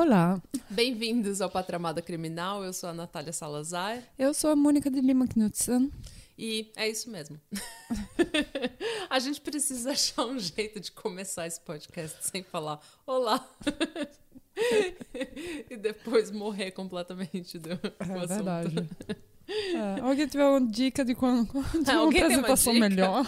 [0.00, 0.40] Olá!
[0.70, 2.62] Bem-vindos ao Patramada Criminal.
[2.62, 5.90] Eu sou a Natália Salazar eu sou a Mônica de Lima Knudsen.
[6.38, 7.36] e é isso mesmo.
[9.10, 13.44] a gente precisa achar um jeito de começar esse podcast sem falar olá.
[15.70, 18.26] e depois morrer completamente do, É assunto.
[18.28, 18.74] verdade.
[19.50, 21.56] É, alguém tiver uma dica de, quando, de
[21.90, 22.86] uma Alguém uma apresentação dica?
[22.86, 23.24] melhor?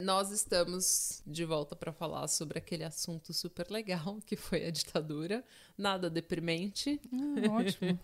[0.00, 5.44] Nós estamos de volta para falar sobre aquele assunto super legal que foi a ditadura.
[5.78, 7.00] Nada deprimente.
[7.12, 7.96] Ah, ótimo.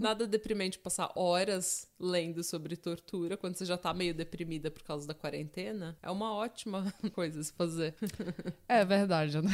[0.00, 5.06] Nada deprimente passar horas lendo sobre tortura quando você já tá meio deprimida por causa
[5.06, 5.98] da quarentena.
[6.02, 7.94] É uma ótima coisa se fazer.
[8.66, 9.50] É verdade, né?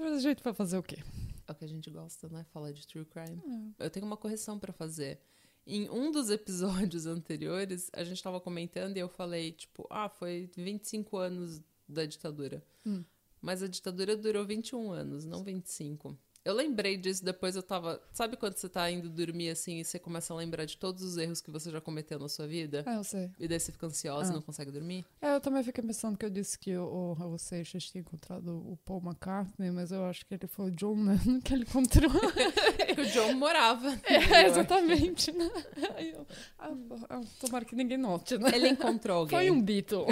[0.00, 0.98] A gente vai fazer o quê?
[1.46, 2.44] É o que a gente gosta, né?
[2.52, 3.40] Falar de true crime.
[3.78, 3.86] É.
[3.86, 5.20] Eu tenho uma correção pra fazer.
[5.66, 10.50] Em um dos episódios anteriores, a gente tava comentando e eu falei, tipo, ah, foi
[10.56, 12.64] 25 anos da ditadura.
[12.86, 13.04] Hum.
[13.40, 16.16] Mas a ditadura durou 21 anos, não 25.
[16.44, 18.02] Eu lembrei disso depois eu tava.
[18.12, 21.16] Sabe quando você tá indo dormir assim e você começa a lembrar de todos os
[21.16, 22.82] erros que você já cometeu na sua vida?
[22.84, 23.30] É, eu sei.
[23.38, 24.34] E daí você fica ansiosa e Ah.
[24.34, 25.04] não consegue dormir?
[25.20, 28.76] É, eu também fiquei pensando que eu disse que o, Raul Seixas tinha encontrado o
[28.84, 32.10] Paul McCartney, mas eu acho que ele foi o John Lennon que ele encontrou.
[32.10, 33.88] Que o John morava.
[34.04, 35.48] é, exatamente, né?
[35.94, 36.26] Aí eu,
[36.58, 36.74] ah,
[37.08, 38.50] ah, tomara que ninguém note, né?
[38.52, 39.38] Ele encontrou alguém.
[39.38, 40.06] Foi um Beatle.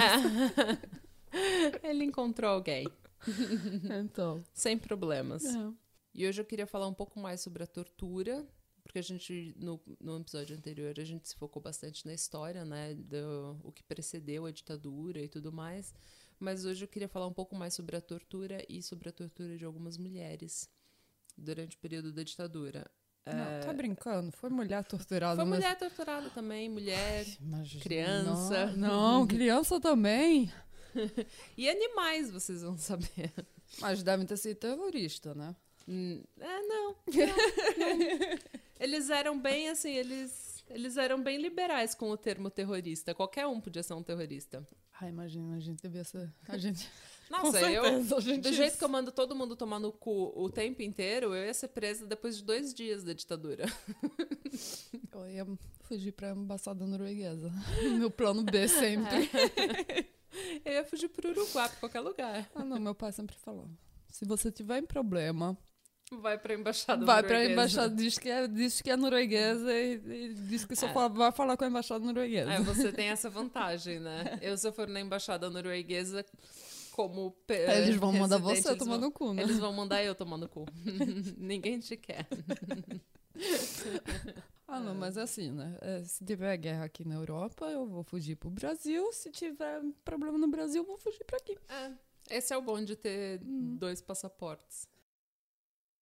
[1.82, 2.86] Ele encontrou alguém.
[4.00, 4.42] Então.
[4.52, 5.44] Sem problemas.
[5.44, 5.70] É.
[6.12, 8.47] E hoje eu queria falar um pouco mais sobre a tortura,
[8.83, 12.94] porque a gente, no, no episódio anterior, a gente se focou bastante na história, né,
[12.94, 15.94] do o que precedeu a ditadura e tudo mais.
[16.38, 19.56] Mas hoje eu queria falar um pouco mais sobre a tortura e sobre a tortura
[19.56, 20.69] de algumas mulheres
[21.37, 22.91] durante o período da ditadura.
[23.26, 24.32] Não, tá brincando?
[24.32, 25.37] Foi mulher torturada.
[25.37, 27.82] Foi mas- mulher torturada também, mulher Imagina.
[27.84, 28.66] criança.
[28.72, 30.50] Não, não, criança também.
[31.56, 33.32] e animais, vocês vão saber.
[33.78, 35.54] Mas devem ter sido terrorista, né?
[35.90, 38.38] Hum, É, não, não, não.
[38.78, 43.14] Eles eram bem assim, eles, eles eram bem liberais com o termo terrorista.
[43.14, 44.66] Qualquer um podia ser um terrorista.
[44.98, 46.32] Ah, imagina, a gente devia ser.
[46.48, 46.88] A gente.
[47.28, 47.84] Nossa, eu.
[47.84, 50.80] certeza, a gente Do jeito que eu mando todo mundo tomar no cu o tempo
[50.82, 53.66] inteiro, eu ia ser presa depois de dois dias da ditadura.
[55.12, 55.46] Eu ia
[55.82, 57.52] fugir pra embaixada norueguesa.
[57.98, 59.30] Meu plano B sempre.
[60.64, 62.50] Eu ia fugir pro Uruguai, pra qualquer lugar.
[62.54, 63.68] Ah, não, meu pai sempre falou.
[64.08, 65.56] Se você tiver em problema,
[66.12, 67.53] Vai pra embaixada vai pra norueguesa.
[67.53, 70.93] embaixada, diz que é, diz que é norueguesa e, e diz que só É.
[70.93, 72.50] fala- vai falar com a embaixada norueguesa.
[72.53, 74.38] É, você tem essa vantagem, né?
[74.43, 76.26] Eu, se eu for na embaixada norueguesa,
[76.91, 77.34] como.
[77.49, 79.43] Eles vão mandar você tomar vão- no cu, né?
[79.43, 80.66] Eles vão mandar eu tomar no cu.
[81.38, 82.26] Ninguém te quer.
[84.66, 85.76] Ah, não, mas é assim, né?
[85.81, 89.12] É, se tiver guerra aqui na Europa, eu vou fugir pro Brasil.
[89.12, 91.56] Se tiver problema no Brasil, eu vou fugir pra aqui.
[91.69, 93.76] É, esse é o bom de ter Hum.
[93.78, 94.88] dois passaportes.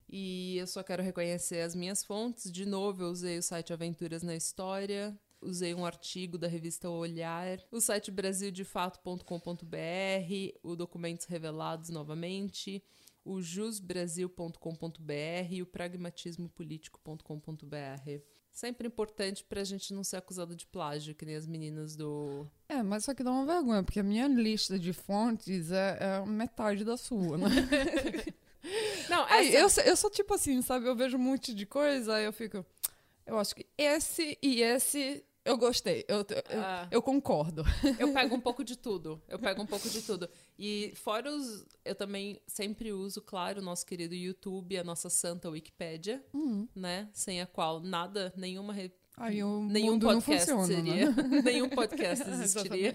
[0.08, 2.50] E eu só quero reconhecer as minhas fontes.
[2.50, 5.18] De novo, eu usei o site Aventuras na História.
[5.40, 12.82] Usei um artigo da revista Olhar, o site brasildefato.com.br, o Documentos Revelados novamente,
[13.24, 15.12] o jusbrasil.com.br
[15.48, 18.20] e o pragmatismopolitico.com.br.
[18.50, 22.82] Sempre importante pra gente não ser acusado de plágio, que nem as meninas do É,
[22.82, 26.84] mas só que dá uma vergonha, porque a minha lista de fontes é, é metade
[26.84, 27.48] da sua, né?
[29.08, 29.56] Não, essa...
[29.56, 30.86] eu, sou- eu sou tipo assim, sabe?
[30.86, 32.64] Eu vejo um monte de coisa, aí eu fico.
[33.26, 36.04] Eu acho que esse e esse eu gostei.
[36.08, 36.88] Eu, eu, Ah.
[36.90, 37.62] eu concordo.
[37.98, 39.20] Eu pego um pouco de tudo.
[39.28, 40.28] Eu pego um pouco de tudo.
[40.58, 41.64] E fora os.
[41.84, 46.68] Eu também sempre uso, claro, o nosso querido YouTube, a nossa santa Wikipédia, Uhum.
[46.74, 47.08] né?
[47.12, 48.72] Sem a qual nada, nenhuma.
[48.72, 51.10] re- Aí o Nenhum mundo não podcast funciona, seria.
[51.10, 51.14] né?
[51.42, 52.94] Nenhum podcast existiria.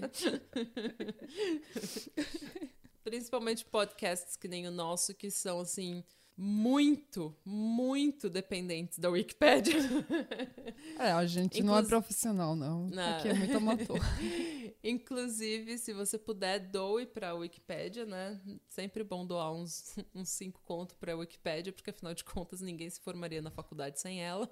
[3.04, 6.04] Principalmente podcasts que nem o nosso, que são assim.
[6.36, 9.76] Muito, muito dependentes da Wikipédia.
[11.00, 12.88] É, a gente não é profissional, não.
[12.88, 13.18] Não.
[13.18, 13.98] Aqui é muito amador.
[14.84, 18.40] Inclusive, se você puder, doe pra Wikipédia, né?
[18.68, 23.00] Sempre bom doar uns, uns cinco conto pra Wikipédia, porque afinal de contas ninguém se
[23.00, 24.50] formaria na faculdade sem ela.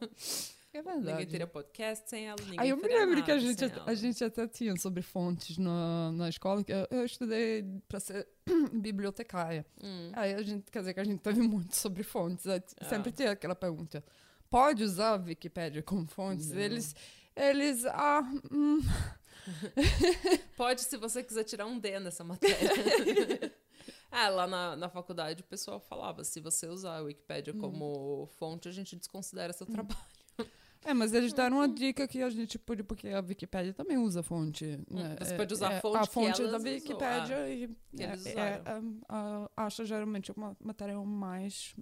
[0.74, 1.26] É Ninguém verdade.
[1.26, 4.48] teria podcast sem ela, ninguém Aí eu me lembro que a gente, a gente até
[4.48, 8.28] tinha sobre fontes na, na escola, que eu, eu estudei para ser
[8.72, 9.66] bibliotecária.
[9.84, 10.12] Hum.
[10.14, 12.46] Aí a gente, quer dizer que a gente teve muito sobre fontes.
[12.48, 12.62] Ah.
[12.88, 14.02] Sempre tinha aquela pergunta:
[14.50, 16.50] pode usar a Wikipédia como fontes?
[16.52, 16.60] Não.
[16.62, 16.96] Eles,
[17.36, 18.80] eles, ah, hum,
[20.56, 23.52] Pode se você quiser tirar um D nessa matéria.
[24.12, 27.60] Ah, lá na, na faculdade o pessoal falava, se você usar a Wikipédia Hum.
[27.60, 30.00] como fonte, a gente desconsidera seu trabalho.
[30.84, 34.24] É, mas eles deram uma dica que a gente pode, porque a Wikipédia também usa
[34.24, 34.66] fonte.
[34.90, 35.16] Né?
[35.20, 37.64] Você pode usar a É, fonte a fonte da usou, Wikipédia ah, e
[38.00, 38.62] é, eles é,
[39.08, 41.76] a- acha geralmente uma material mais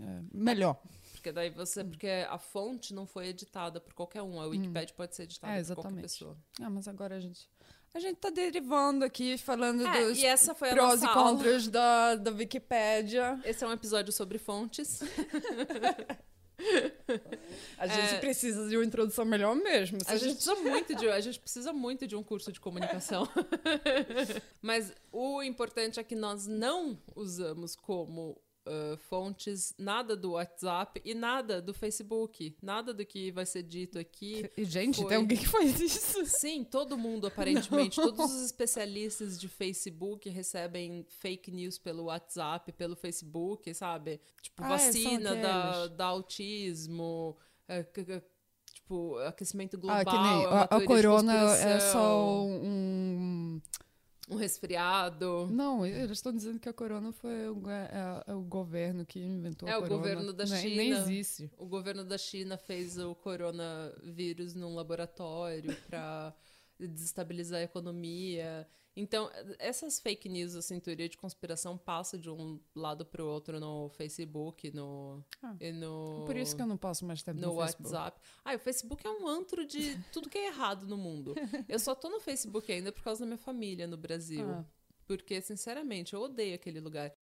[0.00, 0.80] é, melhor.
[1.12, 1.84] Porque daí você.
[1.84, 4.40] Porque a fonte não foi editada por qualquer um.
[4.40, 6.36] A Wikipedia pode ser editada É, por qualquer pessoa.
[6.60, 7.48] Ah, mas agora a gente
[7.94, 11.14] a gente tá derivando aqui falando É, dos e essa foi prós e aula.
[11.30, 13.40] contras da, da Wikipédia.
[13.44, 15.00] Esse é um episódio sobre fontes.
[17.78, 18.18] A gente É.
[18.18, 19.98] precisa de uma introdução melhor mesmo.
[20.06, 23.28] A gente precisa muito de, a gente precisa muito de um curso de comunicação.
[24.62, 31.14] Mas o importante é que nós não usamos como ah, fontes nada do WhatsApp e
[31.14, 32.56] nada do Facebook.
[32.60, 34.50] Nada do que vai ser dito aqui.
[34.56, 35.06] E, gente, Foi.
[35.06, 36.24] tem alguém que faz isso.
[36.26, 42.96] Sim, todo mundo, aparentemente, todos os especialistas de Facebook recebem fake news pelo WhatsApp, pelo
[42.96, 44.20] Facebook, sabe?
[44.42, 45.96] Tipo, Ah, é, vacina da, aqueles.
[45.96, 47.36] da autismo,
[47.68, 47.84] é,
[48.72, 50.00] tipo, aquecimento global.
[50.00, 53.60] Ah, que nem é a, a corona é só um.
[54.28, 55.46] Um resfriado.
[55.52, 59.68] Não, eles estão dizendo que a corona foi o, é, é o governo que inventou
[59.68, 59.98] É, a o corona.
[59.98, 60.76] governo da nem, China.
[60.76, 61.50] Nem existe.
[61.56, 66.34] O governo da China fez o coronavírus num laboratório para
[66.78, 68.66] desestabilizar a economia.
[68.96, 73.60] Então, essas fake news, assim, teoria de conspiração passa de um lado para o outro
[73.60, 77.48] no Facebook, no Ah, e no Por isso que eu não passo mais tempo no,
[77.48, 77.54] no.
[77.56, 78.18] WhatsApp.
[78.42, 81.34] Ah, o Facebook é um antro de tudo que é errado no mundo.
[81.68, 84.48] Eu só tô no Facebook ainda por causa da minha família no Brasil.
[84.48, 84.64] Ah.
[85.04, 87.12] Porque, sinceramente, eu odeio aquele lugar.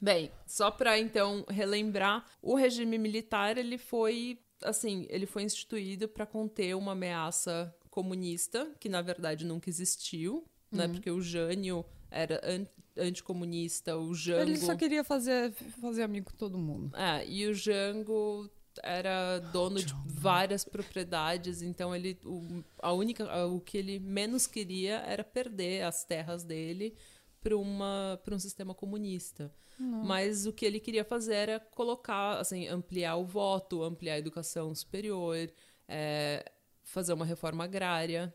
[0.00, 6.26] Bem, só pra então relembrar, o regime militar ele foi assim, ele foi instituído para
[6.26, 10.88] conter uma ameaça comunista, que na verdade nunca existiu, né?
[10.88, 12.66] Porque o Jânio era an-
[12.96, 16.96] anticomunista, o Jango Ele só queria fazer, fazer amigo com todo mundo.
[16.96, 18.48] é, e o Jango
[18.82, 24.96] era dono de várias propriedades, então ele o, a única o que ele menos queria
[25.06, 26.94] era perder as terras dele
[27.40, 29.52] para uma para um sistema comunista.
[29.76, 34.72] Mas o que ele queria fazer era colocar, assim, ampliar o voto, ampliar a educação
[34.72, 35.50] superior,
[35.88, 36.44] é,
[36.84, 38.32] fazer uma reforma agrária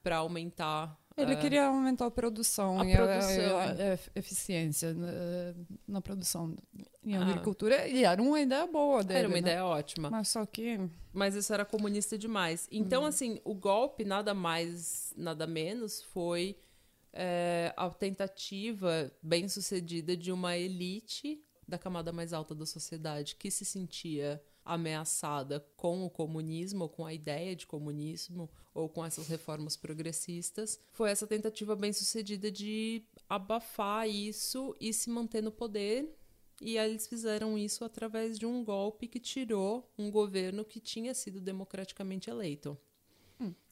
[0.00, 3.56] para aumentar Ele é, queria aumentar a produção a e produção.
[3.58, 5.08] a- a- a eficiência na,
[5.88, 6.54] na produção
[7.02, 7.22] em Ah.
[7.22, 7.88] agricultura.
[7.88, 9.18] E era uma ideia boa dele.
[9.20, 9.40] era uma né?
[9.40, 10.10] ideia ótima.
[10.10, 10.78] Mas só que.
[11.14, 12.68] Mas isso era comunista demais.
[12.70, 16.56] Então, assim, o golpe, nada mais, nada menos, foi
[17.18, 23.50] é, a tentativa bem sucedida de uma elite da camada mais alta da sociedade que
[23.50, 29.28] se sentia ameaçada com o comunismo, ou com a ideia de comunismo, ou com essas
[29.28, 30.78] reformas progressistas.
[30.92, 36.14] Foi essa tentativa bem sucedida de abafar isso e se manter no poder
[36.60, 41.12] e aí eles fizeram isso através de um golpe que tirou um governo que tinha
[41.12, 42.78] sido democraticamente eleito.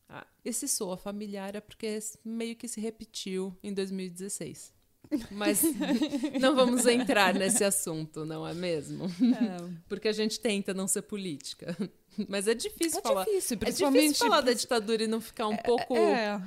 [0.08, 4.72] Ah, esse soa familiar é porque meio que se repetiu em 2016.
[5.30, 5.62] Mas
[6.40, 9.06] não vamos entrar nesse assunto, não é mesmo?
[9.88, 11.76] Porque a gente tenta não ser política.
[12.28, 13.24] Mas é difícil É falar.
[13.24, 14.02] difícil, É principalmente.
[14.02, 16.40] difícil falar da ditadura e não ficar um pouco É,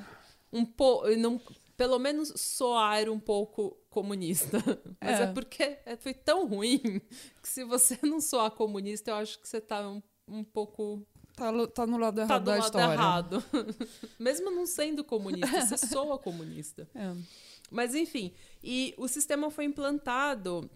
[0.52, 1.40] um pouco, não,
[1.76, 4.58] pelo menos soar um pouco comunista.
[5.02, 5.28] Mas é, É.
[5.28, 6.80] porque é- foi tão ruim
[7.42, 11.52] que se você não soar comunista, eu acho que você tá um, um pouco tá,
[11.68, 12.94] tá no lado tá errado do da lado história.
[12.94, 13.44] errado.
[14.18, 16.88] Mesmo não sendo comunista, você soa comunista.
[16.96, 17.14] É.
[17.70, 18.34] Mas enfim,
[18.64, 20.70] e o sistema foi implantado.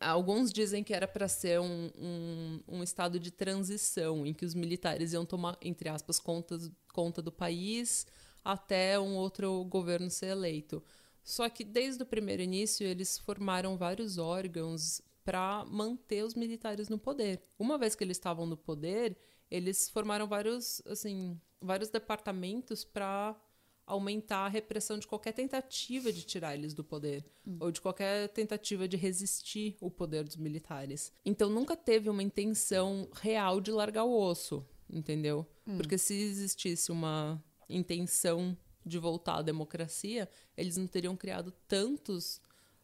[0.00, 4.54] Alguns dizem que era para ser um, um, um estado de transição, em que os
[4.54, 8.06] militares iam tomar, entre aspas, contas, conta do país
[8.44, 10.82] até um outro governo ser eleito.
[11.22, 16.98] Só que desde o primeiro início eles formaram vários órgãos para manter os militares no
[16.98, 17.42] poder.
[17.58, 19.18] Uma vez que eles estavam no poder,
[19.50, 23.34] eles formaram vários, assim, vários departamentos para
[23.86, 27.24] aumentar a repressão de qualquer tentativa de tirar eles do poder
[27.60, 31.12] ou de qualquer tentativa de resistir o poder dos militares.
[31.24, 35.46] Então nunca teve uma intenção real de largar o osso, entendeu?
[35.76, 42.40] Porque se existisse uma intenção de voltar à democracia, eles não teriam criado tantos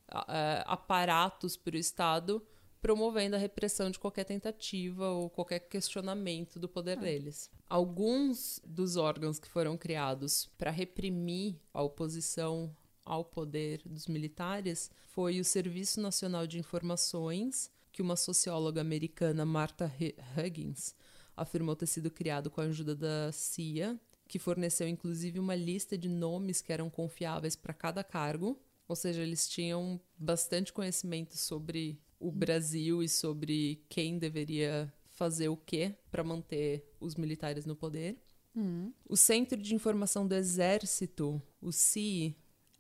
[0.09, 2.45] a- aparatos para o Estado
[2.83, 7.49] promovendo a repressão de qualquer tentativa ou qualquer questionamento do poder deles.
[7.69, 15.39] Alguns dos órgãos que foram criados para reprimir a oposição ao poder dos militares foi
[15.41, 20.95] o Serviço Nacional de Informações, que uma socióloga americana, Martha Hu- Huggins,
[21.37, 23.99] afirmou ter sido criado com a ajuda da CIA,
[24.29, 28.61] que forneceu inclusive uma lista de nomes que eram confiáveis para cada cargo.
[28.89, 35.57] Ou seja, eles tinham bastante conhecimento sobre o Brasil e sobre quem deveria fazer o
[35.57, 38.17] quê para manter os militares no poder.
[38.55, 38.93] Uhum.
[39.09, 42.37] O Centro de Informação do Exército, o CIE,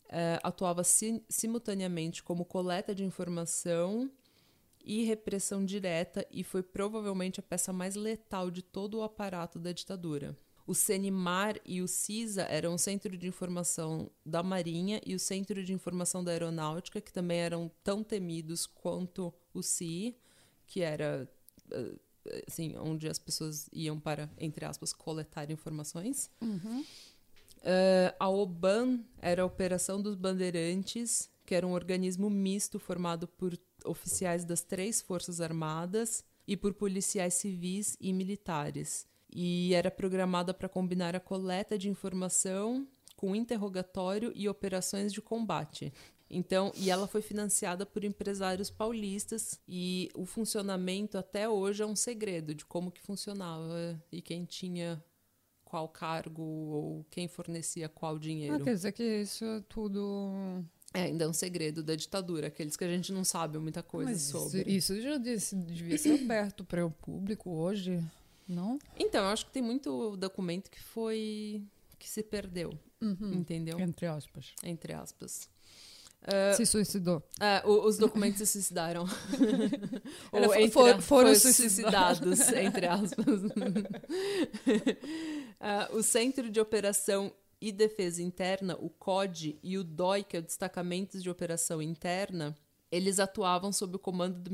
[0.08, 4.10] eh, atuava si simultaneamente como coleta de informação
[4.84, 9.72] e repressão direta e foi provavelmente a peça mais letal de todo o aparato da
[9.72, 10.36] ditadura.
[10.66, 15.62] O CENIMAR e o CISA eram o Centro de Informação da Marinha e o Centro
[15.64, 20.16] de Informação da Aeronáutica, que também eram tão temidos quanto o CIE,
[20.66, 21.28] que era
[21.70, 21.96] eh,
[22.46, 26.30] assim, onde as pessoas iam para, entre aspas, coletar informações.
[26.40, 26.84] Uhum.
[27.58, 33.56] Uh, a OBAN era a Operação dos Bandeirantes, que era um organismo misto formado por
[33.84, 39.06] oficiais das três Forças Armadas e por policiais civis e militares.
[39.32, 42.86] E era programada para combinar a coleta de informação
[43.16, 45.92] com interrogatório e operações de combate.
[46.28, 51.94] Então, e ela foi financiada por empresários paulistas e o funcionamento até hoje é um
[51.94, 55.02] segredo de como que funcionava e quem tinha
[55.62, 58.56] qual cargo ou quem fornecia qual dinheiro.
[58.56, 60.64] Ah, quer dizer que isso é tudo.
[60.94, 64.10] É, ainda é um segredo da ditadura, aqueles que a gente não sabe muita coisa
[64.10, 64.70] Mas sobre.
[64.70, 68.02] Isso, já disse, devia ser aberto para o público hoje,
[68.48, 68.78] não?
[68.98, 71.62] Então, eu acho que tem muito documento que foi.
[71.98, 72.70] que se perdeu,
[73.00, 73.34] Uhum.
[73.34, 73.78] entendeu?
[73.78, 74.52] Entre aspas.
[74.64, 75.48] Entre aspas.
[76.56, 77.20] Se suicidou.
[77.40, 79.04] É, o- os documentos se suicidaram.
[80.32, 82.18] Ou entre, for- foram foi suicidados.
[82.18, 83.26] suicidados, entre aspas.
[85.60, 90.40] Ah, o Centro de Operação e Defesa Interna, o COD, e o DOI, que é
[90.40, 92.54] o Destacamentos de Operação Interna,
[92.90, 94.50] eles atuavam sob o comando do,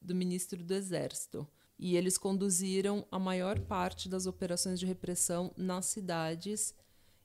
[0.00, 1.46] do Ministro do Exército.
[1.84, 6.72] E eles conduziram a maior parte das operações de repressão nas cidades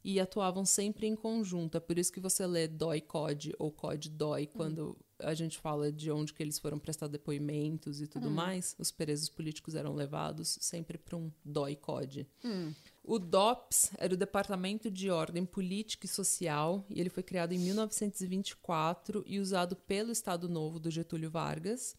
[0.04, 1.78] e atuavam sempre em conjunto.
[1.78, 5.92] É por isso que você lê DOI COD ou COD DOI quando a gente fala
[5.92, 8.76] de onde que eles foram prestar depoimentos e tudo mais.
[8.80, 12.28] Os presos políticos eram levados sempre para um DOI COD.
[13.08, 17.58] O DOPS era o Departamento de Ordem Política e Social e ele foi criado em
[17.58, 21.96] 1924 e usado pelo Estado Novo do Getúlio Vargas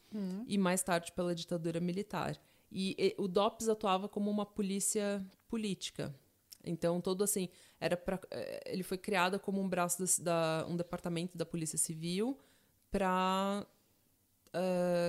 [0.47, 2.39] e mais tarde pela ditadura militar.
[2.71, 6.15] E, e o DOPS atuava como uma polícia política.
[6.63, 7.49] Então, todo assim,
[7.81, 12.39] era pra, eh, ele foi criado como um braço da, um departamento da Polícia Civil
[12.91, 13.67] para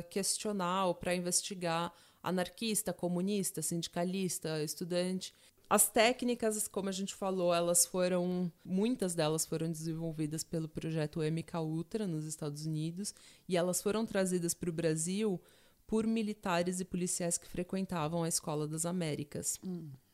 [0.10, 5.34] questionar ou para investigar anarquista, comunista, sindicalista, estudante.
[5.70, 11.58] As técnicas, como a gente falou, elas foram muitas delas foram desenvolvidas pelo projeto MK
[11.60, 13.14] Ultra nos Estados Unidos
[13.48, 15.40] e elas foram trazidas para o Brasil
[15.86, 19.60] por militares e policiais que frequentavam a Escola das Américas,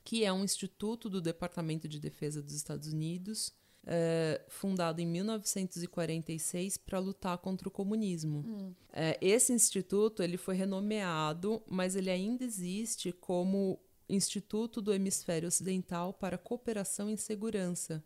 [0.04, 3.54] que é um instituto do Departamento de Defesa dos Estados Unidos,
[3.86, 8.76] eh, fundado em 1946 para lutar contra o comunismo.
[8.92, 16.14] Eh, esse instituto ele foi renomeado, mas ele ainda existe como Instituto do Hemisfério Ocidental
[16.14, 18.04] para Cooperação em Segurança.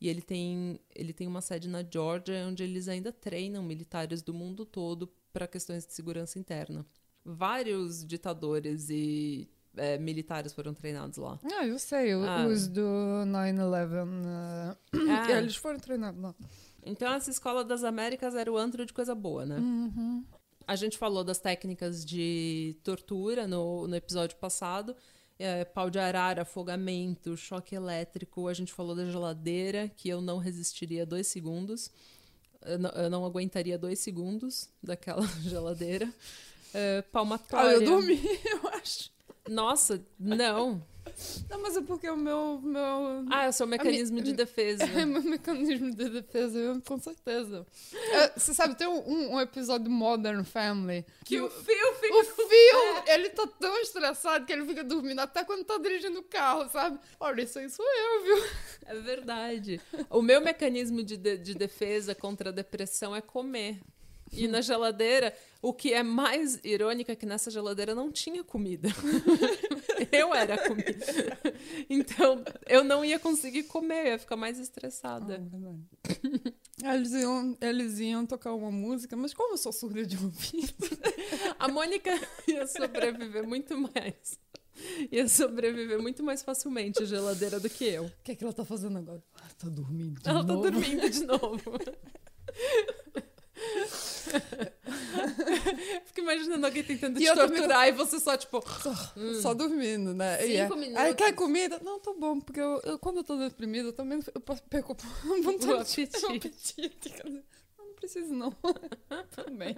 [0.00, 4.32] E ele tem, ele tem uma sede na Georgia, onde eles ainda treinam militares do
[4.32, 6.86] mundo todo para questões de segurança interna.
[7.22, 11.38] Vários ditadores e eh, militares foram treinados lá.
[11.52, 12.12] Ah, eu sei.
[12.12, 12.46] Ah.
[12.48, 12.80] Os do
[13.26, 14.16] 9-11.
[14.26, 14.76] eh,
[15.10, 16.34] Ah, Eles foram treinados lá.
[16.84, 19.58] Então, essa escola das Américas era o antro de coisa boa, né?
[19.58, 20.24] Uhum.
[20.66, 24.96] A gente falou das técnicas de tortura no, no episódio passado.
[25.42, 28.46] É, pau de arara, afogamento, choque elétrico.
[28.46, 31.90] A gente falou da geladeira, que eu não resistiria dois segundos.
[32.62, 36.12] Eu não, eu não aguentaria dois segundos daquela geladeira.
[36.74, 37.70] É, Ah, palmatória.
[37.76, 39.10] eu dormi, eu acho.
[39.48, 40.84] Nossa, não.
[41.48, 42.60] Não, mas é porque o meu.
[42.62, 43.24] meu...
[43.30, 44.84] Ah, é o seu mecanismo de defesa.
[45.00, 47.66] É meu mecanismo de defesa, eu, com certeza.
[48.12, 52.16] É, Você sabe, tem um, um episódio de Modern Family Que o, o fio fica
[52.16, 56.24] o Phil, ele tá tão estressado que ele fica dormindo até quando tá dirigindo o
[56.24, 56.98] carro, sabe?
[57.18, 58.44] Olha, isso aí sou eu, viu?
[58.86, 59.80] É verdade.
[60.08, 63.80] O meu mecanismo de, de, de defesa contra a depressão é comer.
[64.32, 68.88] E na geladeira, o que é mais irônico é que nessa geladeira não tinha comida.
[70.12, 70.90] eu era a comida.
[71.88, 75.42] Então, eu não ia conseguir comer, eu ia ficar mais estressada.
[76.82, 80.72] Eles iam, eles iam tocar uma música, mas como eu sou surda de ouvido,
[81.58, 82.10] A Mônica
[82.46, 84.38] ia sobreviver muito mais.
[85.12, 88.04] Ia sobreviver muito mais facilmente à geladeira do que eu.
[88.06, 89.22] o que é que ela tá fazendo agora?
[89.38, 90.20] Ela tá dormindo.
[90.22, 90.62] de Ela novo.
[90.62, 91.60] tá dormindo de novo.
[96.06, 98.62] Fico imaginando alguém tentando E te torturar e você só, tipo.
[99.40, 100.44] Só dormindo, né?
[100.46, 100.96] E Cinco é-.
[100.98, 101.80] Aí quer comida?
[101.82, 104.96] Não, tá bom, porque eu, eu- quando eu tô deprimida, eu também eu perco
[105.42, 106.16] vontade O de- apetite.
[106.26, 107.14] o apetite.
[107.24, 108.50] Não, não preciso, não.
[109.34, 109.76] Tudo bem.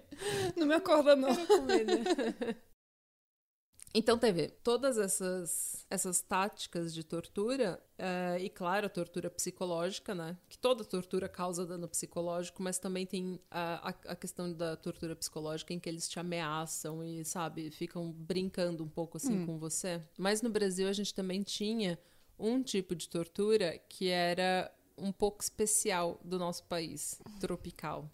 [0.57, 1.35] Não me acorda, não.
[1.47, 2.01] Comida.
[3.95, 10.37] Então teve todas essas, essas táticas de tortura, uh, e claro, a tortura psicológica, né?
[10.49, 15.75] Que toda tortura causa dano psicológico, mas também tem a, a, questão da tortura psicológica
[15.75, 19.47] em que eles te ameaçam e, sabe, ficam brincando um pouco assim hum.
[19.47, 20.03] com você.
[20.17, 21.99] Mas no Brasil a gente também tinha
[22.39, 28.11] um tipo de tortura que era um pouco especial do nosso país, tropical.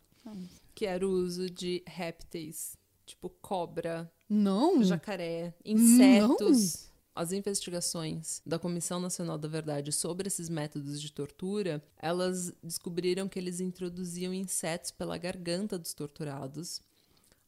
[0.74, 2.76] Que era o uso de répteis,
[3.08, 4.82] tipo cobra, não.
[4.84, 6.82] jacaré, insetos.
[6.82, 6.88] Não.
[7.14, 13.36] As investigações da Comissão Nacional da Verdade sobre esses métodos de tortura, elas descobriram que
[13.40, 16.80] eles introduziam insetos pela garganta dos torturados.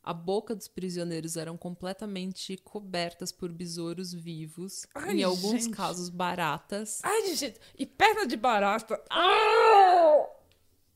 [0.02, 5.76] A boca dos prisioneiros eram completamente cobertas por besouros vivos, Ai, em alguns gente.
[5.76, 6.98] casos baratas.
[7.04, 9.00] Ai, gente, e perna de barata.
[9.08, 10.26] Ah!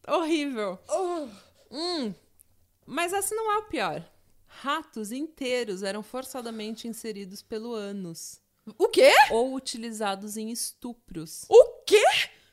[0.08, 0.78] Horrível.
[0.88, 1.28] Oh.
[1.70, 2.14] Hum.
[2.86, 4.04] Mas essa não é o pior.
[4.64, 8.40] Ratos inteiros eram forçadamente inseridos pelo ânus.
[8.78, 9.12] O quê?
[9.30, 11.44] Ou utilizados em estupros.
[11.50, 12.02] O quê?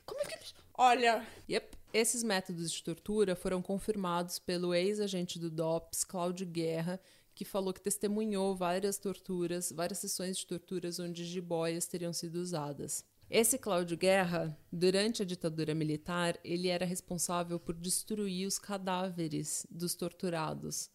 [0.05, 0.53] Como é que.
[0.77, 1.25] Olha.
[1.49, 1.77] Yep.
[1.93, 6.99] Esses métodos de tortura foram confirmados pelo ex-agente do DOPS, Cláudio Guerra,
[7.33, 13.05] que falou que testemunhou várias torturas, várias sessões de torturas onde jiboias teriam sido usadas.
[13.29, 19.95] Esse Cláudio Guerra, durante a ditadura militar, ele era responsável por destruir os cadáveres dos
[19.95, 20.89] torturados.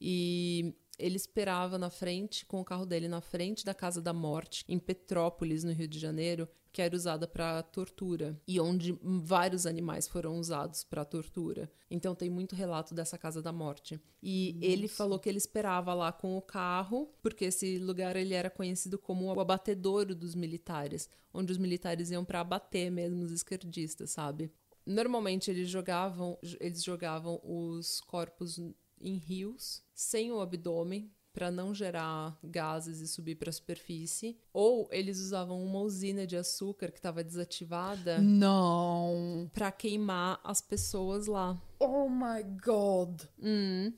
[0.00, 4.64] E ele esperava na frente, com o carro dele na frente da Casa da Morte,
[4.68, 10.06] em Petrópolis, no Rio de Janeiro, que era usada para tortura e onde vários animais
[10.06, 11.70] foram usados para tortura.
[11.90, 14.00] Então tem muito relato dessa Casa da Morte.
[14.22, 14.66] E Nossa.
[14.66, 18.98] ele falou que ele esperava lá com o carro, porque esse lugar ele era conhecido
[18.98, 24.52] como o abatedouro dos militares, onde os militares iam para abater mesmo os esquerdistas, sabe?
[24.84, 28.58] Normalmente eles jogavam, eles jogavam os corpos
[29.00, 34.88] em rios, sem o abdômen, para não gerar gases e subir para a superfície, ou
[34.90, 38.18] eles usavam uma usina de açúcar que estava desativada.
[38.18, 39.48] Não.
[39.52, 41.56] Para queimar as pessoas lá.
[41.78, 43.22] Oh my god.
[43.40, 43.92] Hum.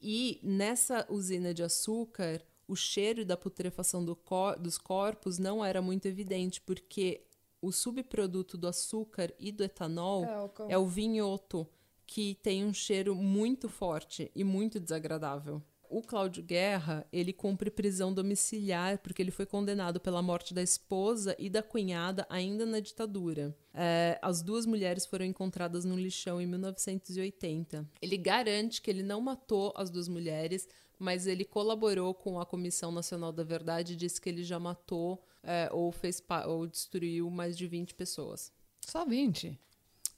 [0.00, 5.82] E nessa usina de açúcar, o cheiro da putrefação do cor dos corpos não era
[5.82, 7.26] muito evidente, porque
[7.60, 10.24] o subproduto do açúcar e do etanol
[10.68, 11.66] é, é o vinhoto
[12.12, 15.62] que tem um cheiro muito forte e muito desagradável.
[15.88, 21.34] O Cláudio Guerra, ele cumpre prisão domiciliar porque ele foi condenado pela morte da esposa
[21.38, 23.56] e da cunhada ainda na ditadura.
[23.72, 27.88] É, as duas mulheres foram encontradas no lixão em 1980.
[28.02, 32.92] Ele garante que ele não matou as duas mulheres, mas ele colaborou com a Comissão
[32.92, 37.56] Nacional da Verdade e disse que ele já matou é, ou fez ou destruiu mais
[37.56, 38.52] de 20 pessoas.
[38.86, 39.58] Só 20?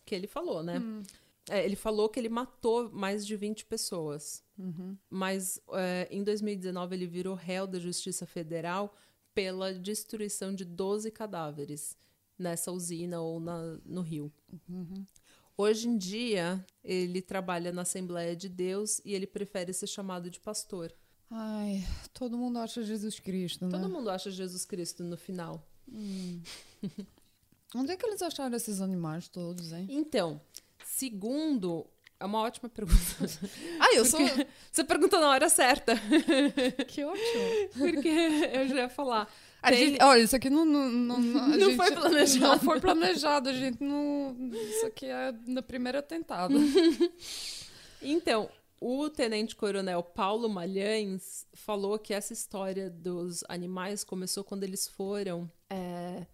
[0.04, 0.80] Que ele falou, né?
[0.80, 1.02] Hum.
[1.50, 4.42] É, ele falou que ele matou mais de 20 pessoas.
[4.58, 4.96] Uhum.
[5.10, 8.94] Mas é, em 2019 ele virou réu da Justiça Federal
[9.34, 11.96] pela destruição de 12 cadáveres
[12.38, 14.32] nessa usina ou na, no Rio.
[14.68, 15.04] Uhum.
[15.56, 20.40] Hoje em dia, ele trabalha na Assembleia de Deus e ele prefere ser chamado de
[20.40, 20.92] pastor.
[21.30, 23.70] Ai, todo mundo acha Jesus Cristo, né?
[23.70, 25.64] Todo mundo acha Jesus Cristo no final.
[25.88, 26.40] Hum.
[27.74, 29.86] Onde é que eles acharam esses animais todos, hein?
[29.90, 30.40] Então,
[30.96, 31.84] Segundo,
[32.20, 33.00] é uma ótima pergunta.
[33.80, 34.20] Ah, eu sou.
[34.70, 35.94] Você perguntou na hora certa.
[36.86, 37.68] Que ótimo.
[37.76, 39.28] Porque eu já ia falar.
[39.60, 39.76] Tem...
[39.76, 40.64] gente, olha, isso aqui não.
[40.64, 42.46] Não, não, não gente, foi planejado.
[42.46, 44.36] Não foi planejado, a gente não.
[44.52, 46.54] Isso aqui é na primeira tentada.
[48.00, 48.48] então,
[48.80, 55.50] o tenente-coronel Paulo Malhães falou que essa história dos animais começou quando eles foram.
[55.68, 56.24] É,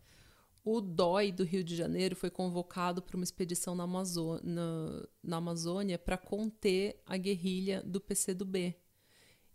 [0.72, 5.36] o DOI do Rio de Janeiro foi convocado para uma expedição na, Amazô na, na
[5.38, 8.76] Amazônia para conter a guerrilha do PCdoB.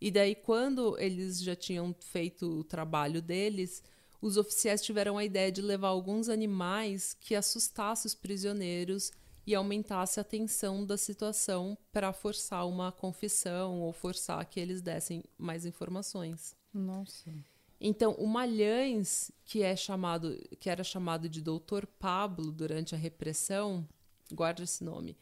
[0.02, 3.82] E daí, quando eles já tinham feito o trabalho deles,
[4.22, 9.12] os oficiais tiveram a ideia de levar alguns animais que assustassem os prisioneiros
[9.48, 15.24] e aumentasse a tensão da situação para forçar uma confissão ou forçar que eles dessem
[15.38, 16.58] mais informações.
[16.74, 17.32] Nossa.
[17.80, 23.88] Então, o Malhães, que é chamado, que era chamado de Doutor Pablo durante a repressão,
[24.32, 25.18] guarde esse nome,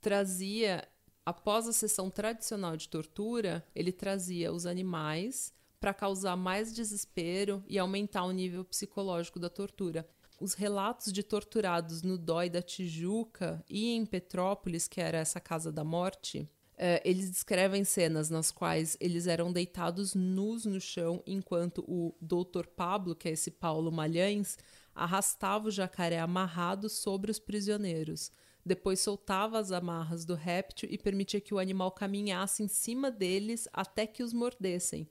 [0.00, 0.86] trazia
[1.26, 7.78] após a sessão tradicional de tortura, ele trazia os animais para causar mais desespero e
[7.78, 10.08] aumentar o nível psicológico da tortura.
[10.40, 15.70] Os relatos de torturados no Dói da Tijuca e em Petrópolis, que era essa casa
[15.70, 21.84] da morte, Uh, eles descrevem cenas nas quais eles eram deitados nus no chão, enquanto
[21.88, 22.68] o Dr.
[22.68, 24.56] Pablo, que é esse Paulo Malhães,
[24.94, 28.30] arrastava o jacaré amarrado sobre os prisioneiros.
[28.64, 33.66] Depois soltava as amarras do réptil e permitia que o animal caminhasse em cima deles
[33.72, 35.08] até que os mordessem.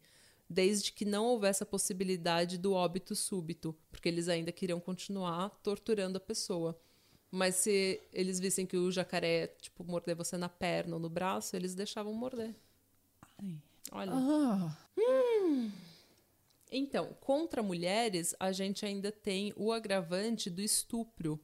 [0.49, 6.17] desde que não houvesse a possibilidade do óbito súbito, porque eles ainda queriam continuar torturando
[6.17, 6.79] a pessoa.
[7.31, 11.55] Mas se eles vissem que o jacaré, tipo, morder você na perna ou no braço,
[11.55, 12.55] eles deixavam morder.
[13.39, 13.57] Ai.
[13.91, 14.11] Olha.
[14.15, 14.77] Ah,
[16.71, 21.39] Então, contra mulheres, a gente ainda tem o agravante do estupro,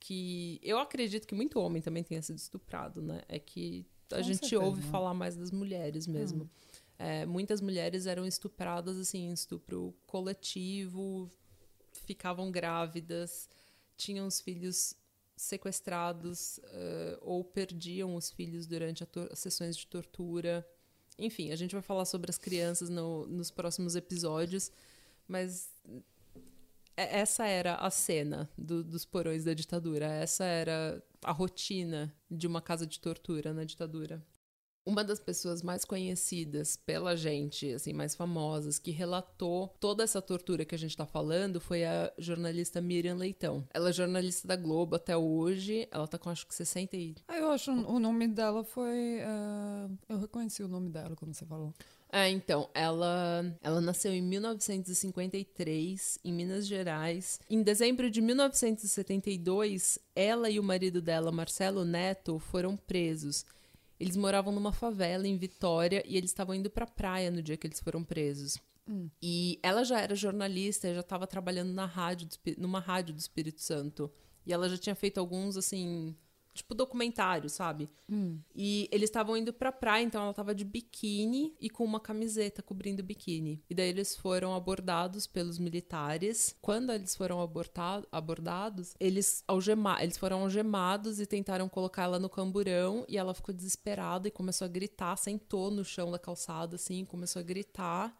[0.00, 3.22] que eu acredito que muito homem também tenha sido estuprado, né?
[3.28, 4.62] É que a Com gente certeza.
[4.62, 6.48] ouve falar mais das mulheres mesmo.
[6.98, 11.30] É, muitas mulheres eram estupradas, assim, em estupro coletivo,
[12.06, 13.48] ficavam grávidas,
[13.96, 14.94] tinham os filhos
[15.36, 20.66] sequestrados eh, ou perdiam os filhos durante as sessões de tortura.
[21.18, 24.70] Enfim, a gente vai falar sobre as crianças no- nos próximos episódios,
[25.28, 25.70] mas
[26.96, 32.46] é- essa era a cena do- dos porões da ditadura, essa era a rotina de
[32.46, 34.24] uma casa de tortura na ditadura.
[34.86, 40.64] Uma das pessoas mais conhecidas pela gente, assim, mais famosas, que relatou toda essa tortura
[40.64, 43.66] que a gente tá falando foi a jornalista Miriam Leitão.
[43.74, 47.16] Ela é jornalista da Globo até hoje, ela tá com acho que 60 e...
[47.26, 49.20] Ah, eu acho o nome dela foi.
[49.24, 51.74] ah, eu reconheci o nome dela quando você falou.
[52.12, 57.40] É, então, ela, ela nasceu em 1953, em Minas Gerais.
[57.50, 63.44] Em dezembro de 1972, ela e o marido dela, Marcelo Neto, foram presos.
[63.98, 67.66] Eles moravam numa favela em Vitória e eles estavam indo pra praia no dia que
[67.66, 68.58] eles foram presos.
[69.20, 72.28] E ela já era jornalista, já estava trabalhando na rádio,
[72.58, 74.10] numa rádio do Espírito Santo.
[74.44, 76.14] E ela já tinha feito alguns, assim,
[76.56, 77.88] tipo documentários, sabe?
[78.54, 82.62] E eles estavam indo pra praia, então ela tava de biquíni e com uma camiseta
[82.62, 83.62] cobrindo o biquíni.
[83.70, 86.56] E daí eles foram abordados pelos militares.
[86.60, 92.28] Quando eles foram aborta- abordados, eles, algema eles foram algemados e tentaram colocar ela no
[92.28, 93.04] camburão.
[93.08, 97.40] E ela ficou desesperada e começou a gritar, sentou no chão da calçada, assim, começou
[97.40, 98.16] a gritar.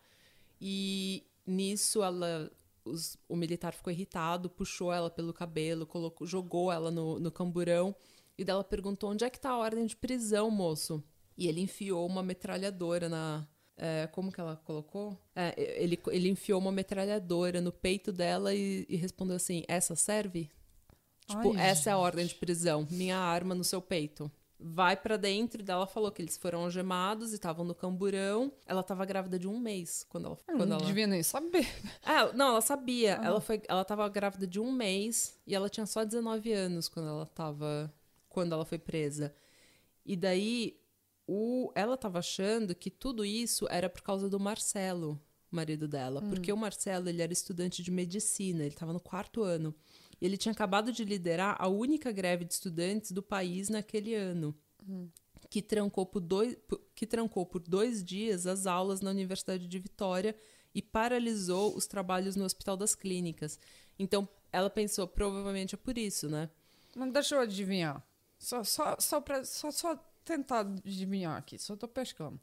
[0.61, 2.51] E nisso ela.
[2.85, 7.93] os- o militar ficou irritado, puxou ela pelo cabelo, colocou, jogou ela no, no camburão.
[8.39, 11.03] E dela perguntou: onde é que tá a ordem de prisão, moço?
[11.37, 13.47] E ele enfiou uma metralhadora na.
[13.77, 15.19] é, como que ela colocou?
[15.35, 20.51] É, ele, ele enfiou uma metralhadora no peito dela e, e respondeu assim: essa serve?
[21.27, 22.87] Tipo, Ai, essa é a ordem de prisão.
[22.91, 24.31] Minha arma no seu peito.
[24.59, 28.51] Vai pra dentro e dela falou que eles foram algemados e estavam no camburão.
[28.65, 30.37] Ela tava grávida de um mês quando ela.
[30.47, 30.87] Quando não ela...
[30.87, 31.67] devia nem saber.
[32.03, 33.21] Ah, não, ela sabia.
[33.23, 37.09] Ela, foi, ela tava grávida de um mês e ela tinha só 19 anos quando
[37.09, 37.93] ela tava.
[38.37, 39.35] Quando ela foi presa.
[40.05, 40.79] E daí,
[41.27, 45.19] o, ela tava achando que tudo isso era por causa do Marcelo,
[45.51, 46.21] marido dela.
[46.29, 49.75] Porque o Marcelo, ele era estudante de medicina, ele tava no quarto ano.
[50.21, 54.55] E ele tinha acabado de liderar a única greve de estudantes do país naquele ano.
[55.49, 56.59] Que trancou, por dois,
[56.95, 60.37] que trancou por dois dias as aulas na Universidade de Vitória
[60.75, 63.59] e paralisou os trabalhos no Hospital das Clínicas.
[63.99, 66.51] Então, ela pensou, provavelmente é por isso, né?
[66.95, 68.07] Mas deixa eu adivinhar.
[68.39, 71.59] Só, só, só, pra, só, só tentar adivinhar aqui.
[71.59, 72.39] Só tô pescando.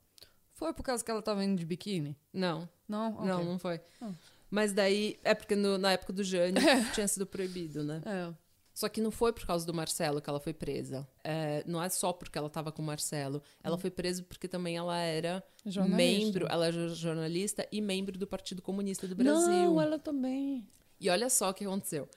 [0.53, 2.15] Foi por causa que ela tava indo de biquíni?
[2.31, 3.13] Não, Não?
[3.15, 3.25] Ok.
[3.27, 3.81] não, não foi.
[4.01, 4.11] Ah.
[4.49, 6.61] Mas daí, é porque no- na época do Jânio
[6.93, 8.01] tinha sido proibido, né?
[8.05, 8.33] É.
[8.73, 11.07] Só que não foi por causa do Marcelo que ela foi presa.
[11.23, 13.41] É, não é só porque ela tava com o Marcelo.
[13.63, 16.23] Ela foi presa porque também ela era Jornalista.
[16.25, 19.47] membro, ela era jornalista e membro do Partido Comunista do Brasil.
[19.47, 20.67] Não, ela também.
[20.99, 22.07] E olha só o que aconteceu.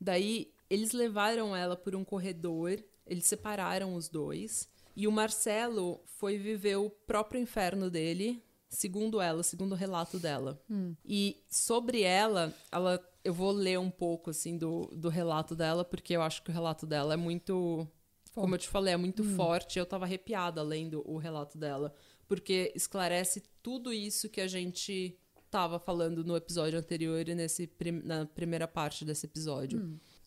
[0.00, 6.38] Daí, eles levaram ela por um corredor, eles separaram os dois, e o Marcelo foi
[6.38, 10.60] viver o próprio inferno dele, segundo ela, segundo o relato dela.
[11.04, 16.14] E sobre ela, ela, eu vou ler um pouco assim do, do relato dela, porque
[16.16, 17.86] eu acho que o relato dela é muito,
[18.34, 19.78] como eu te falei, é muito forte.
[19.78, 21.92] Eu tava arrepiada lendo o relato dela,
[22.28, 25.18] porque esclarece tudo isso que a gente
[25.50, 27.70] tava falando no episódio anterior e nesse
[28.02, 29.78] na primeira parte desse episódio.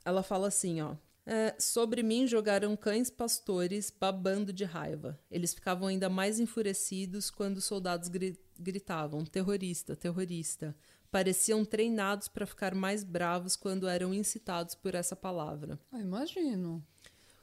[0.05, 0.95] Ela fala assim, ó.
[1.29, 5.19] "É, sobre mim jogaram cães pastores babando de raiva.
[5.29, 10.73] Eles ficavam ainda mais enfurecidos quando os soldados gri- gritavam: terrorista, terrorista.
[11.11, 15.77] Pareciam treinados para ficar mais bravos quando eram incitados por essa palavra.
[15.91, 16.81] Ah, imagino.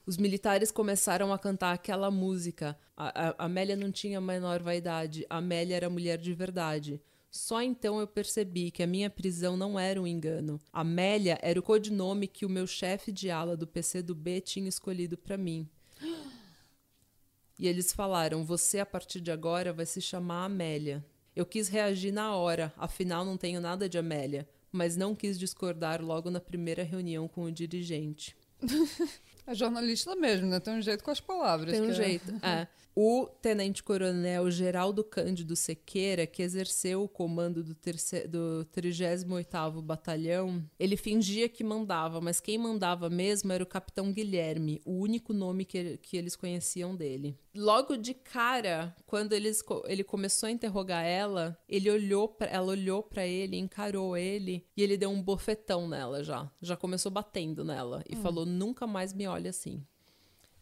[0.07, 2.79] Os militares começaram a cantar aquela música.
[2.97, 5.27] A, a, Amélia não tinha a menor vaidade.
[5.31, 7.03] A Amélia era mulher de verdade.
[7.35, 10.61] Só então eu percebi que a minha prisão não era um engano.
[10.73, 15.37] Amélia era o codinome que o meu chefe de ala do PCdoB tinha escolhido para
[15.37, 15.69] mim.
[17.59, 21.05] E eles falaram: Você a partir de agora vai se chamar Amélia.
[21.35, 26.01] Eu quis reagir na hora, afinal não tenho nada de Amélia, mas não quis discordar
[26.01, 28.37] logo na primeira reunião com o dirigente.
[29.47, 30.59] É jornalista mesmo, né?
[30.59, 31.71] Tem um jeito com as palavras.
[31.71, 32.33] Tem um que é- jeito.
[32.43, 32.67] É.
[32.97, 40.97] O tenente-coronel Geraldo Cândido Sequeira, que exerceu o comando do, terce- do 38º Batalhão, ele
[40.97, 45.97] fingia que mandava, mas quem mandava mesmo era o capitão Guilherme, o único nome que,
[45.99, 47.37] que eles conheciam dele.
[47.53, 53.03] Logo de cara, quando eles, ele começou a interrogar ela, ele olhou pra, ela olhou
[53.03, 56.49] pra ele, encarou ele e ele deu um bofetão nela já.
[56.63, 59.85] Já começou batendo nela e falou: "Nunca mais me olhe assim".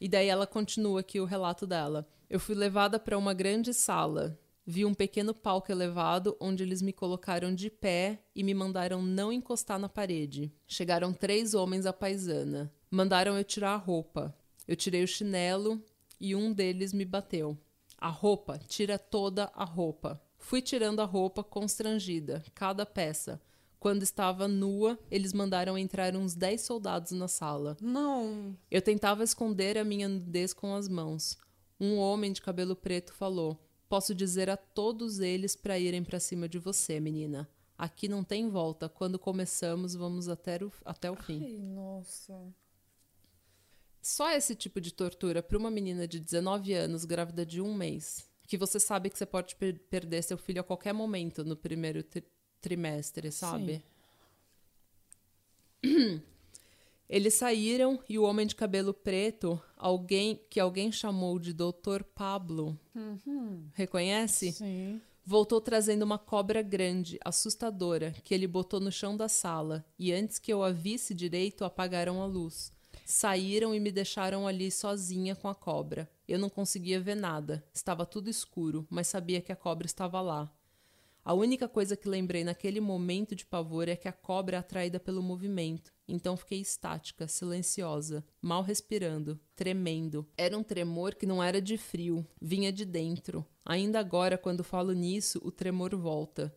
[0.02, 2.08] E daí ela continua aqui o relato dela.
[2.28, 4.36] Eu fui levada para uma grande sala.
[4.66, 9.32] Vi um pequeno palco elevado onde eles me colocaram de pé e me mandaram não
[9.32, 10.52] encostar na parede.
[10.66, 12.74] Chegaram três homens à paisana.
[12.90, 14.36] Mandaram eu tirar a roupa.
[14.66, 15.80] Eu tirei o chinelo
[16.18, 17.56] e um deles me bateu.
[17.96, 20.20] A roupa, tira toda a roupa.
[20.36, 23.40] Fui tirando a roupa constrangida, cada peça.
[23.82, 27.76] Quando estava nua, eles mandaram entrar uns dez soldados na sala.
[27.80, 28.56] Não.
[28.70, 31.36] Eu tentava esconder a minha nudez com as mãos.
[31.80, 36.48] Um homem de cabelo preto falou: Posso dizer a todos eles para irem para cima
[36.48, 37.48] de você, menina.
[37.76, 38.88] Aqui não tem volta.
[38.88, 41.42] Quando começamos, vamos até o, até o fim.
[41.42, 42.40] Ai, nossa.
[44.00, 48.28] Só esse tipo de tortura para uma menina de 19 anos, grávida de um mês,
[48.46, 52.02] que você sabe que você pode per- perder seu filho a qualquer momento no primeiro
[52.04, 52.24] tri-
[52.62, 53.82] trimestre, sabe?
[57.10, 62.02] Eles saíram e o homem de cabelo preto, alguém que alguém chamou de Dr.
[62.14, 62.78] Pablo,
[63.74, 64.52] reconhece?
[64.52, 64.98] Sim.
[65.24, 70.38] Voltou trazendo uma cobra grande, assustadora, que ele botou no chão da sala, e antes
[70.38, 72.72] que eu a visse direito, apagaram a luz.
[73.04, 76.10] Saíram e me deixaram ali sozinha com a cobra.
[76.26, 80.50] Eu não conseguia ver nada, estava tudo escuro, mas sabia que a cobra estava lá.
[81.24, 84.98] A única coisa que lembrei naquele momento de pavor é que a cobra é atraída
[84.98, 85.92] pelo movimento.
[86.08, 90.28] Então fiquei estática, silenciosa, mal respirando, tremendo.
[90.36, 93.46] Era um tremor que não era de frio, vinha de dentro.
[93.64, 96.52] Ainda agora, quando falo nisso, o tremor volta.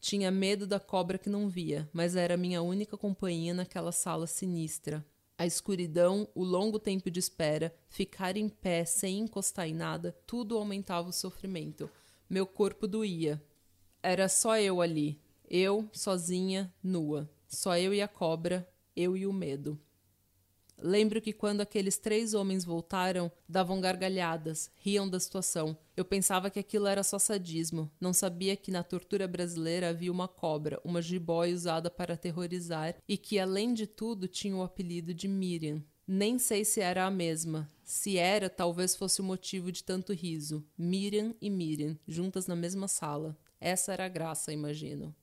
[0.00, 5.04] Tinha medo da cobra que não via, mas era minha única companhia naquela sala sinistra.
[5.36, 10.56] A escuridão, o longo tempo de espera, ficar em pé sem encostar em nada, tudo
[10.56, 11.90] aumentava o sofrimento.
[12.30, 13.42] Meu corpo doía,
[14.04, 15.18] era só eu ali.
[15.48, 17.28] Eu, sozinha, nua.
[17.48, 19.80] Só eu e a cobra, eu e o medo.
[20.76, 25.78] Lembro que quando aqueles três homens voltaram, davam gargalhadas, riam da situação.
[25.96, 27.90] Eu pensava que aquilo era só sadismo.
[27.98, 33.16] Não sabia que na tortura brasileira havia uma cobra, uma jiboia usada para aterrorizar, e
[33.16, 35.82] que, além de tudo, tinha o apelido de Miriam.
[36.06, 37.70] Nem sei se era a mesma.
[37.82, 40.62] Se era, talvez fosse o motivo de tanto riso.
[40.76, 43.38] Miriam e Miriam, juntas na mesma sala.
[43.64, 45.14] Essa era a graça, imagino.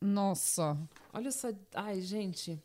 [0.00, 0.78] Nossa.
[1.12, 1.48] Olha só.
[1.74, 2.58] Ai, gente.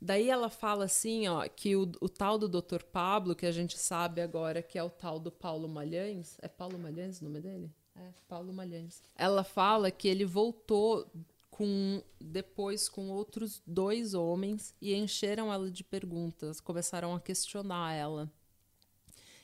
[0.00, 2.84] Daí ela fala assim, ó, que o, o tal do Dr.
[2.84, 6.38] Pablo, que a gente sabe agora que é o tal do Paulo Malhães.
[6.40, 7.68] É Paulo Malhães o nome dele?
[7.96, 9.02] É, Paulo Malhães.
[9.16, 11.10] Ela fala que ele voltou
[11.50, 18.30] com depois com outros dois homens e encheram ela de perguntas, começaram a questionar ela.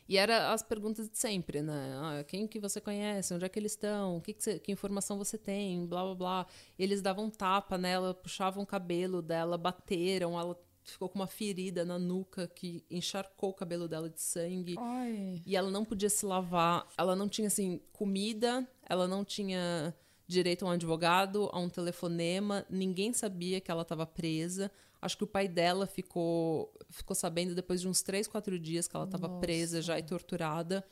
[0.09, 1.93] E era as perguntas de sempre, né?
[2.01, 3.35] Ah, quem que você conhece?
[3.35, 4.21] Onde é que eles estão?
[4.21, 5.85] Que, que, você- que informação você tem?
[5.87, 6.47] Blá, blá, blá.
[6.79, 10.39] E eles davam tapa nela, puxavam o cabelo dela, bateram.
[10.41, 14.77] Ela ficou com uma ferida na nuca que encharcou o cabelo dela de sangue.
[14.79, 15.43] Ai.
[15.45, 16.89] E ela não podia se lavar.
[16.97, 18.67] Ela não tinha, assim, comida.
[18.89, 19.95] Ela não tinha
[20.27, 22.65] direito a um advogado, a um telefonema.
[22.71, 24.71] Ninguém sabia que ela estava presa.
[25.01, 28.97] Acho que o pai dela ficou, ficou sabendo depois de uns três, quatro dias que
[28.97, 30.85] ela estava presa já e torturada.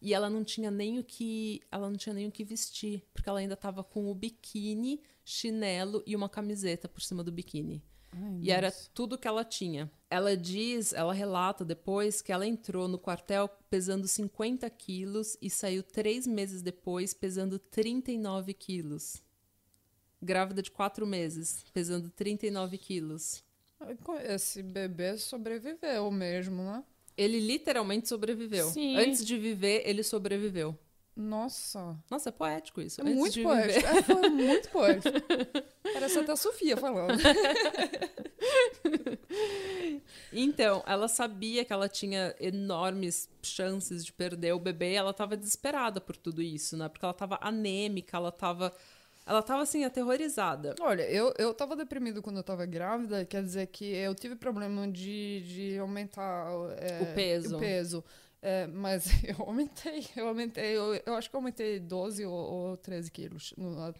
[0.00, 3.28] E ela não tinha nem o que, ela não tinha nem o que vestir, porque
[3.28, 7.82] ela ainda estava com o biquíni, chinelo e uma camiseta por cima do biquíni.
[8.12, 8.90] Ai, E era nossa.
[8.94, 9.90] tudo que ela tinha.
[10.08, 15.82] Ela diz, ela relata depois que ela entrou no quartel pesando 50 quilos e saiu
[15.82, 19.22] três meses depois pesando 39 quilos.
[20.22, 23.44] Grávida de quatro meses, pesando 39 quilos.
[24.24, 26.82] Esse bebê sobreviveu mesmo, né?
[27.16, 28.68] Ele literalmente sobreviveu.
[28.68, 28.96] Sim.
[28.96, 30.78] Antes de viver, ele sobreviveu.
[31.16, 31.96] Nossa.
[32.10, 33.00] Nossa, é poético isso.
[33.00, 33.86] É Antes muito poético.
[33.86, 33.98] viver.
[33.98, 35.16] É, foi muito poético.
[35.94, 37.18] Parece até a Sofia falando.
[40.32, 46.00] Então, ela sabia que ela tinha enormes chances de perder o bebê, ela tava desesperada
[46.00, 46.88] por tudo isso, né?
[46.88, 48.72] Porque ela tava anêmica, ela tava
[49.26, 50.74] ela tava assim aterrorizada.
[50.80, 54.86] Olha, eu, eu tava deprimido quando eu tava grávida, quer dizer que eu tive problema
[54.88, 56.46] de, de aumentar
[56.78, 57.56] é, O peso.
[57.56, 58.04] O peso.
[58.40, 62.76] É, mas eu aumentei, eu aumentei, eu, eu acho que eu aumentei 12 ou, ou
[62.76, 63.52] 13 quilos.
[63.56, 63.92] no-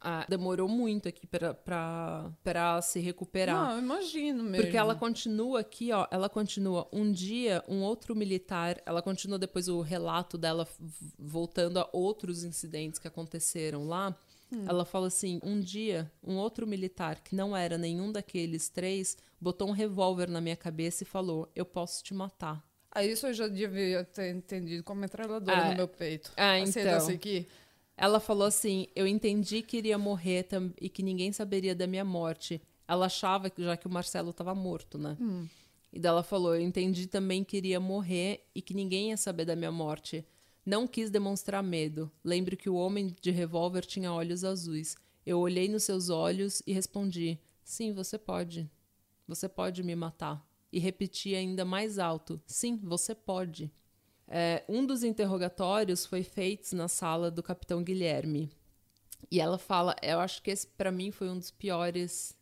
[0.00, 3.54] Ah, demorou muito aqui pra, pra, pra se recuperar.
[3.72, 4.64] Não, imagino mesmo.
[4.64, 6.06] Porque ela continua aqui, ó.
[6.10, 6.88] Ela continua.
[6.92, 8.80] Um dia, um outro militar.
[8.86, 10.66] Ela continua depois o relato dela
[11.18, 14.16] voltando a outros incidentes que aconteceram lá.
[14.66, 19.68] Ela fala assim: um dia, um outro militar que não era nenhum daqueles três botou
[19.68, 22.62] um revólver na minha cabeça e falou: Eu posso te matar.
[22.90, 26.30] Ah, isso eu já devia ter entendido como metralhadora Ah, no meu peito.
[26.36, 26.82] ah, então.
[26.82, 27.46] essa aqui?
[27.96, 30.46] Ela falou assim: Eu entendi que iria morrer
[30.80, 32.60] e que ninguém saberia da minha morte.
[32.86, 35.16] Ela achava que já que o Marcelo estava morto, né?
[35.92, 39.44] E daí ela falou: Eu entendi também que iria morrer e que ninguém ia saber
[39.46, 40.24] da minha morte.
[40.64, 42.10] Não quis demonstrar medo.
[42.24, 44.96] Lembro que o homem de revólver tinha olhos azuis.
[45.24, 48.70] Eu olhei nos seus olhos e respondi: Sim, você pode.
[49.26, 50.46] Você pode me matar.
[50.72, 53.72] E repeti ainda mais alto: Sim, você pode.
[54.28, 58.50] É, um dos interrogatórios foi feito na sala do capitão Guilherme.
[59.30, 62.36] E ela fala, eu acho que esse pra mim foi um dos piores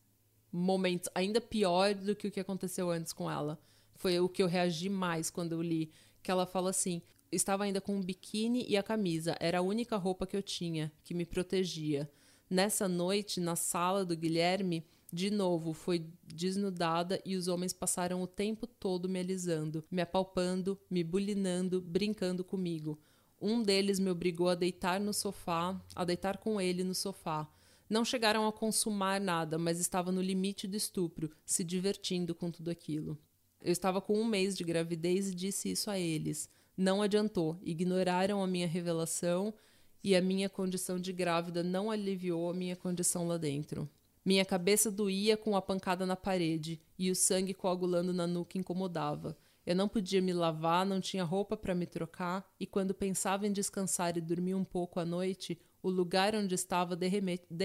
[0.52, 3.58] momentos, ainda pior do que o que aconteceu antes com ela.
[3.94, 7.80] Foi o que eu reagi mais quando eu li, que ela fala assim: estava ainda
[7.80, 11.24] com o biquíni e a camisa, era a única roupa que eu tinha que me
[11.24, 12.10] protegia.
[12.48, 18.26] Nessa noite, na sala do Guilherme, de novo foi desnudada e os homens passaram o
[18.26, 22.98] tempo todo me alisando, me apalpando, me bulinando, brincando comigo.
[23.40, 27.48] Um deles me obrigou a deitar no sofá, a deitar com ele no sofá.
[27.88, 32.70] Não chegaram a consumar nada, mas estava no limite do estupro, se divertindo com tudo
[32.70, 33.18] aquilo.
[33.60, 36.48] Eu estava com um mês de gravidez e disse isso a eles.
[36.76, 39.54] Não adiantou, ignoraram a minha revelação
[40.02, 43.88] e a minha condição de grávida não aliviou a minha condição lá dentro.
[44.24, 49.36] Minha cabeça doía com a pancada na parede e o sangue coagulando na nuca incomodava.
[49.64, 53.52] Eu não podia me lavar, não tinha roupa para me trocar, e quando pensava em
[53.52, 57.08] descansar e dormir um pouco à noite, o lugar onde estava de,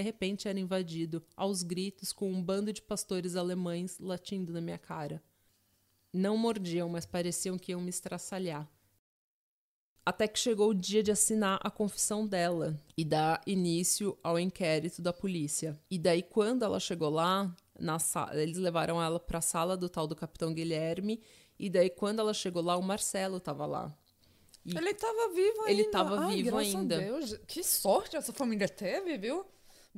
[0.01, 5.21] repente era invadido, aos gritos, com um bando de pastores alemães latindo na minha cara.
[6.13, 8.69] Não mordiam, mas pareciam que iam me estraçalhar.
[10.05, 15.01] Até que chegou o dia de assinar a confissão dela e dar início ao inquérito
[15.01, 15.75] da polícia.
[15.89, 17.51] E daí, quando ela chegou lá,
[17.99, 21.21] sala, eles levaram ela para a sala do tal do capitão Guilherme.
[21.57, 23.91] E daí, quando ela chegou lá, o Marcelo estava lá.
[24.63, 25.71] E- Ele tava vivo ainda.
[25.71, 26.99] Ele tava Ai, vivo ainda.
[26.99, 27.37] Deus.
[27.47, 29.45] Que sorte essa família teve, viu?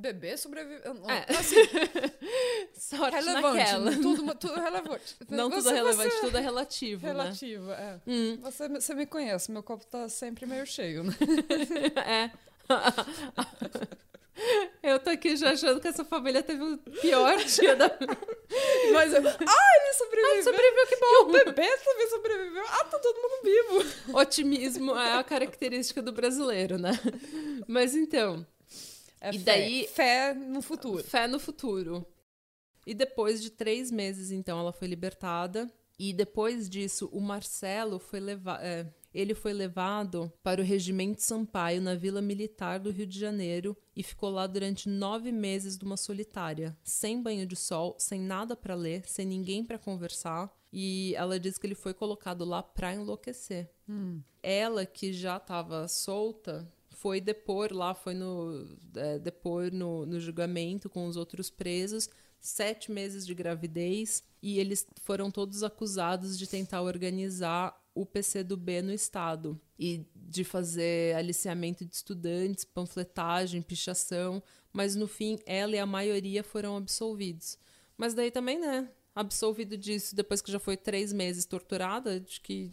[0.00, 0.92] Bebê sobreviveu.
[1.08, 1.26] É.
[1.36, 1.56] assim,
[2.78, 3.56] Sorte relevante.
[3.58, 3.90] naquela.
[3.96, 5.16] Tudo, tudo relevante.
[5.28, 7.12] Não tudo Você- relevante, você- tudo é relativo, né?
[7.12, 8.00] relativo, é.
[8.06, 8.38] Hum.
[8.42, 11.12] Você, você me conhece, meu copo tá sempre meio cheio, né?
[12.06, 12.30] É.
[14.84, 17.88] Eu tô aqui já achando que essa família teve o pior dia da.
[18.92, 20.44] Mas eu, ah, ele sobreviveu.
[20.44, 21.22] Sobreviveu, que E bom!
[21.28, 22.64] o bebê também sobreviveu.
[22.68, 24.16] Ah, tá todo mundo vivo.
[24.16, 26.92] Otimismo é a característica do brasileiro, né?
[27.66, 28.46] Mas então,
[29.20, 29.44] É E fé.
[29.44, 31.02] daí- Fé no futuro.
[31.04, 32.06] fé no futuro.
[32.86, 35.70] E depois de três meses, então, ela foi libertada.
[35.98, 38.62] E depois disso, o Marcelo foi levado.
[39.14, 44.02] ele foi levado para o Regimento Sampaio, na Vila Militar do Rio de Janeiro, e
[44.02, 48.74] ficou lá durante nove meses de uma solitária, sem banho de sol, sem nada para
[48.74, 50.54] ler, sem ninguém para conversar.
[50.70, 53.70] E ela diz que ele foi colocado lá para enlouquecer.
[54.42, 60.90] Ela, que já estava solta, foi depor lá, foi no, é, depor no, no julgamento
[60.90, 66.82] com os outros presos, sete meses de gravidez, e eles foram todos acusados de tentar
[66.82, 75.06] organizar o PCdoB no Estado e de fazer aliciamento de estudantes, panfletagem, pichação, mas no
[75.06, 77.58] fim ela e a maioria foram absolvidos.
[77.96, 78.88] Mas daí também, né?
[79.14, 82.70] Absolvido disso depois que já foi três meses torturada, de que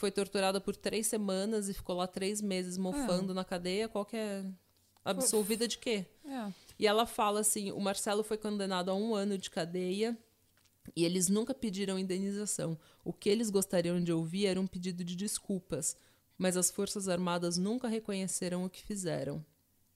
[0.00, 4.16] foi torturada por três semanas e ficou lá três meses mofando na cadeia, qual que
[4.16, 4.42] é.
[5.04, 6.06] Absolvida de quê?
[6.24, 6.50] É.
[6.78, 10.16] E ela fala assim: o Marcelo foi condenado a um ano de cadeia
[10.96, 12.78] e eles nunca pediram indenização.
[13.04, 15.94] O que eles gostariam de ouvir era um pedido de desculpas,
[16.38, 19.44] mas as Forças Armadas nunca reconheceram o que fizeram.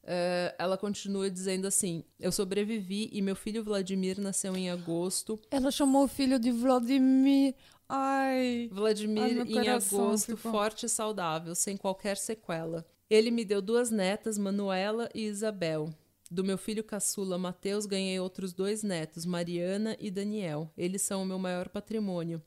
[0.07, 5.41] É, ela continua dizendo assim: Eu sobrevivi e meu filho Vladimir nasceu em agosto.
[5.51, 7.55] Ela chamou o filho de Vladimir.
[7.97, 8.68] Ai.
[8.72, 12.84] Vladimir Ai, em agosto, ficou- forte e saudável, sem qualquer sequela.
[13.09, 15.88] Ele me deu duas netas, Manuela e Isabel.
[16.30, 20.72] Do meu filho caçula Mateus, ganhei outros dois netos, Mariana e Daniel.
[20.76, 22.42] Eles são o meu maior patrimônio.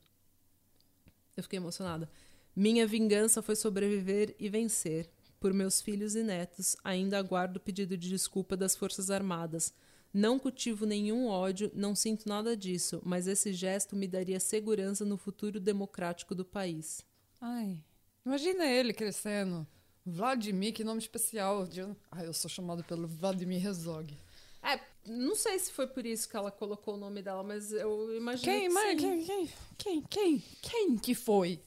[1.36, 2.10] Eu fiquei emocionada.
[2.54, 5.08] Minha vingança foi sobreviver e vencer.
[5.40, 9.72] Por meus filhos e netos, ainda aguardo o pedido de desculpa das Forças Armadas.
[10.12, 15.16] Não cultivo nenhum ódio, não sinto nada disso, mas esse gesto me daria segurança no
[15.18, 17.04] futuro democrático do país.
[17.40, 17.78] Ai.
[18.24, 19.66] Imagina ele crescendo.
[20.04, 21.66] Vladimir, que nome especial.
[21.66, 21.82] De...
[22.10, 24.16] Ah, eu sou chamado pelo Vladimir Herzog.
[24.62, 28.14] É, não sei se foi por isso que ela colocou o nome dela, mas eu
[28.16, 28.96] imagino Quem, que sim.
[28.96, 31.60] quem, quem, quem, quem, quem que foi?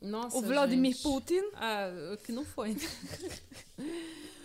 [0.00, 1.02] Nossa, o Vladimir gente.
[1.02, 1.42] Putin?
[1.54, 1.90] Ah,
[2.24, 2.76] que não foi.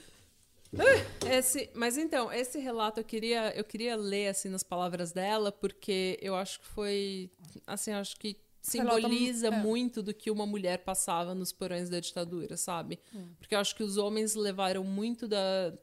[1.30, 6.17] Esse, mas então, esse relato eu queria, eu queria ler assim nas palavras dela, porque
[6.21, 7.30] eu acho que foi,
[7.65, 8.38] assim, acho que
[8.73, 9.51] Relata- simboliza é.
[9.51, 12.99] muito do que uma mulher passava nos porões da ditadura, sabe?
[13.13, 13.28] Hum.
[13.39, 15.73] Porque eu acho que os homens levaram muito da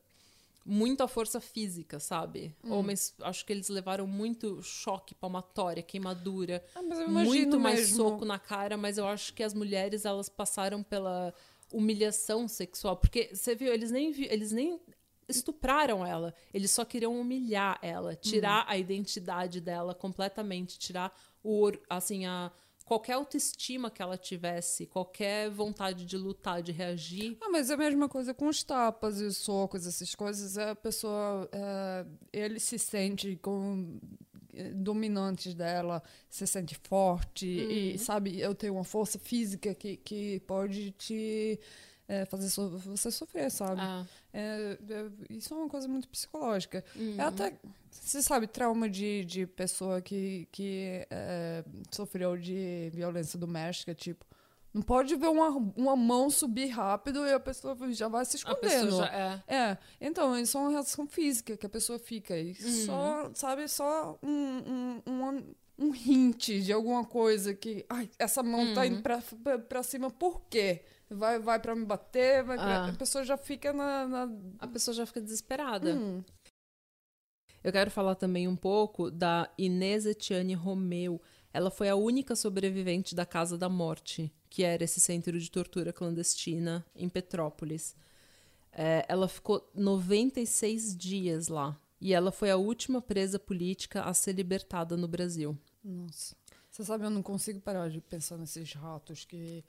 [0.65, 2.55] muito a força física, sabe?
[2.63, 2.71] Hum.
[2.75, 7.97] Homens, acho que eles levaram muito choque, palmatória, queimadura, Ah, muito mais mesmo.
[7.97, 11.35] soco na cara, mas eu acho que as mulheres elas passaram pela
[11.73, 14.81] humilhação sexual, porque você viu, eles nem eles nem
[15.29, 22.27] estupraram ela, eles só queriam humilhar ela, tirar a identidade dela completamente, tirar o assim
[22.27, 22.53] a
[22.85, 27.39] qualquer autoestima que ela tivesse, qualquer vontade de lutar, de reagir.
[27.41, 30.59] Ah, mas é a mesma coisa com os tapas e os socos, essas coisas.
[30.59, 33.99] A pessoa, é, ele se sente com
[34.75, 40.91] dominantes dela, se sente forte e, sabe, eu tenho uma força física que, que pode
[40.93, 41.59] te
[42.09, 43.81] é, fazer so- você sofrer, sabe?
[43.81, 46.85] Ah, É, é, isso é uma coisa muito psicológica.
[46.97, 47.17] Uhum.
[47.19, 47.53] É até,
[47.91, 54.25] você sabe, trauma de, de pessoa que, que é, sofreu de violência doméstica, tipo,
[54.73, 58.97] não pode ver uma, uma mão subir rápido e a pessoa já vai se escondendo.
[58.97, 59.55] já é.
[59.55, 62.37] É, então, isso é uma reação física que a pessoa fica.
[62.37, 67.85] E só, sabe, só um, um, um, um hint de alguma coisa que.
[67.89, 70.83] Ai, essa mão tá indo pra, pra, pra cima, por quê?
[71.11, 72.87] Vai, vai pra me bater, vai Ah.
[72.89, 74.07] A pessoa já fica na.
[74.09, 74.29] na...
[74.59, 75.95] A pessoa já fica desesperada.
[75.95, 76.25] Hum.
[77.63, 81.21] Eu quero falar também um pouco da Inês Etiane Romeu.
[81.53, 85.93] Ela foi a única sobrevivente da Casa da Morte, que era esse centro de tortura
[85.93, 87.95] clandestina em Petrópolis.
[88.73, 91.79] É, ela ficou 96 dias lá.
[92.01, 95.57] E ela foi a última presa política a ser libertada no Brasil.
[95.85, 96.35] Nossa.
[96.73, 99.63] Você sabe, eu não consigo parar de pensar nesses ratos que.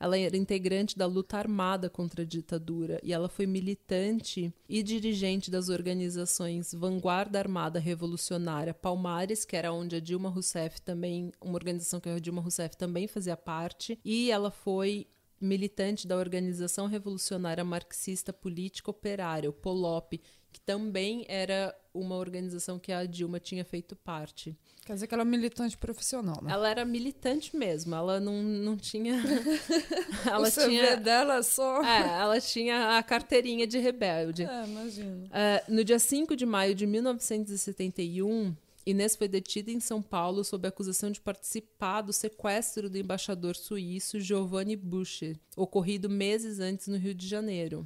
[0.00, 5.50] Ela era integrante da luta armada contra a ditadura e ela foi militante e dirigente
[5.50, 12.00] das organizações Vanguarda Armada Revolucionária Palmares, que era onde a Dilma Rousseff também, uma organização
[12.00, 15.06] que a Dilma Rousseff também fazia parte, e ela foi
[15.38, 20.20] militante da Organização Revolucionária Marxista Política Operária, o POLOP,
[20.52, 24.56] que também era uma organização que a Dilma tinha feito parte.
[24.84, 26.52] Quer dizer que ela é militante profissional, né?
[26.52, 29.16] Ela era militante mesmo, ela não, não tinha.
[30.24, 30.96] ela o CV tinha.
[30.96, 31.82] dela é só.
[31.82, 34.44] É, ela tinha a carteirinha de rebelde.
[34.44, 35.28] É, imagina.
[35.32, 38.54] É, no dia 5 de maio de 1971,
[38.86, 43.56] Inês foi detida em São Paulo sob a acusação de participar do sequestro do embaixador
[43.56, 47.84] suíço Giovanni Bucher, ocorrido meses antes no Rio de Janeiro.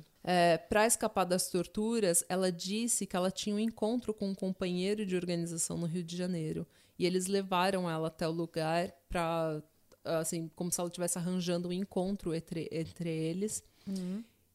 [0.68, 5.16] Para escapar das torturas, ela disse que ela tinha um encontro com um companheiro de
[5.16, 6.66] organização no Rio de Janeiro.
[6.98, 9.62] E eles levaram ela até o lugar para,
[10.04, 13.62] assim, como se ela estivesse arranjando um encontro entre, entre eles.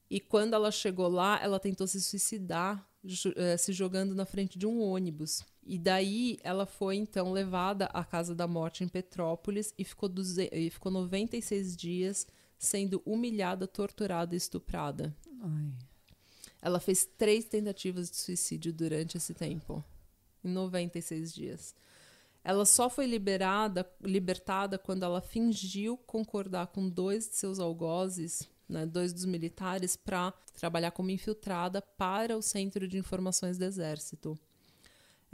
[0.10, 2.88] E quando ela chegou lá, ela tentou se suicidar,
[3.36, 5.44] eh, se jogando na frente de um ônibus.
[5.66, 10.50] E daí ela foi então levada à casa da morte em Petrópolis e ficou, duze-
[10.52, 15.16] e ficou 96 dias sendo humilhada, torturada e estuprada.
[15.42, 15.74] Ai.
[16.62, 19.84] Ela fez três tentativas de suicídio durante esse tempo,
[20.44, 21.76] em 96 dias.
[22.44, 28.86] Ela só foi liberada, libertada quando ela fingiu concordar com dois de seus algozes, né,
[28.86, 34.38] dois dos militares, para trabalhar como infiltrada para o Centro de Informações do Exército.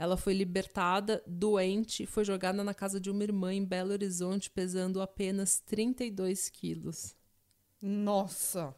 [0.02, 4.50] Ela foi libertada, doente, e foi jogada na casa de uma irmã em Belo Horizonte,
[4.50, 7.14] pesando apenas 32 quilos.
[7.80, 8.74] Nossa!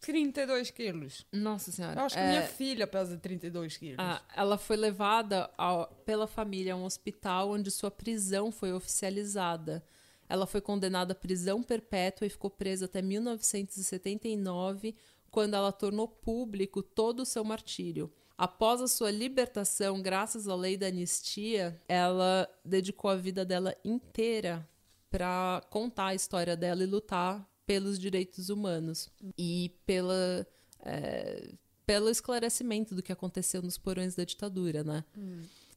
[0.00, 1.24] 32 quilos.
[1.32, 2.00] Nossa Senhora.
[2.00, 3.96] Eu acho que é- minha filha pesa 32 quilos.
[4.00, 9.84] Ah, ela foi levada ao- pela família a um hospital onde sua prisão foi oficializada.
[10.28, 14.96] Ela foi condenada à prisão perpétua e ficou presa até 1979,
[15.30, 18.12] quando ela tornou público todo o seu martírio.
[18.36, 24.66] Após a sua libertação, graças à lei da anistia, ela dedicou a vida dela inteira
[25.10, 30.46] para contar a história dela e lutar pelos direitos humanos e pela
[30.84, 31.52] é,
[31.86, 35.04] pelo esclarecimento do que aconteceu nos porões da ditadura, né?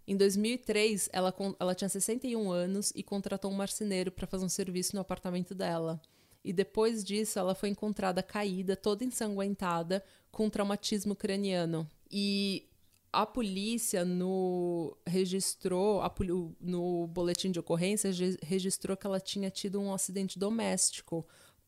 [0.07, 4.95] Em 2003, ela, ela tinha 61 anos e contratou um marceneiro para fazer um serviço
[4.95, 5.99] no apartamento dela.
[6.43, 11.89] E depois disso, ela foi encontrada caída, toda ensanguentada, com traumatismo craniano.
[12.17, 12.69] E
[13.11, 16.09] a polícia no registrou a
[16.61, 18.09] no boletim de ocorrência
[18.41, 21.27] registrou que ela tinha tido um acidente doméstico.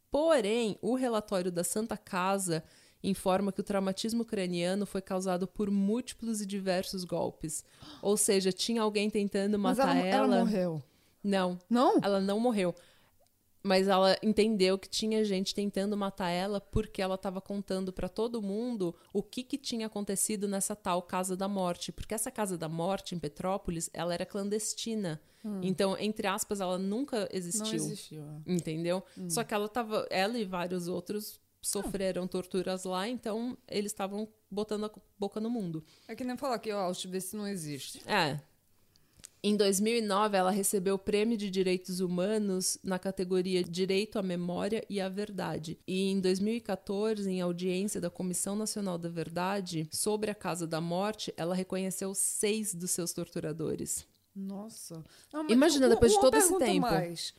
[0.10, 2.64] Porém, o relatório da Santa Casa
[3.04, 7.62] informa que o traumatismo craniano foi causado por múltiplos e diversos golpes.
[8.02, 10.82] Ou seja, tinha alguém tentando Mas matar ela, ela morreu.
[11.22, 12.00] Não, Não?
[12.02, 12.74] ela não morreu.
[13.68, 18.42] Mas ela entendeu que tinha gente tentando matar ela porque ela estava contando para todo
[18.42, 21.92] mundo o que, que tinha acontecido nessa tal Casa da Morte.
[21.92, 25.22] Porque essa Casa da Morte em Petrópolis, ela era clandestina.
[25.62, 27.66] Então, entre aspas, ela nunca existiu.
[27.66, 28.22] Não existiu.
[28.24, 28.54] é.
[28.54, 29.04] Entendeu?
[29.30, 30.06] Só que ela tava.
[30.10, 35.84] Ela e vários outros sofreram torturas lá, então eles estavam botando a boca no mundo.
[36.08, 38.02] É que nem falar que ó, Auschwitz não existe.
[38.10, 38.40] É.
[39.44, 45.00] Em 2009, ela recebeu o Prêmio de Direitos Humanos na categoria Direito à Memória e
[45.00, 45.80] à Verdade.
[45.88, 51.34] E em 2014, em audiência da Comissão Nacional da Verdade sobre a Casa da Morte,
[51.38, 54.08] ela reconheceu seis dos seus torturadores.
[54.36, 55.04] Nossa.
[55.32, 56.82] Não, Imagina, depois de todo esse tempo.
[56.82, 57.34] Mais.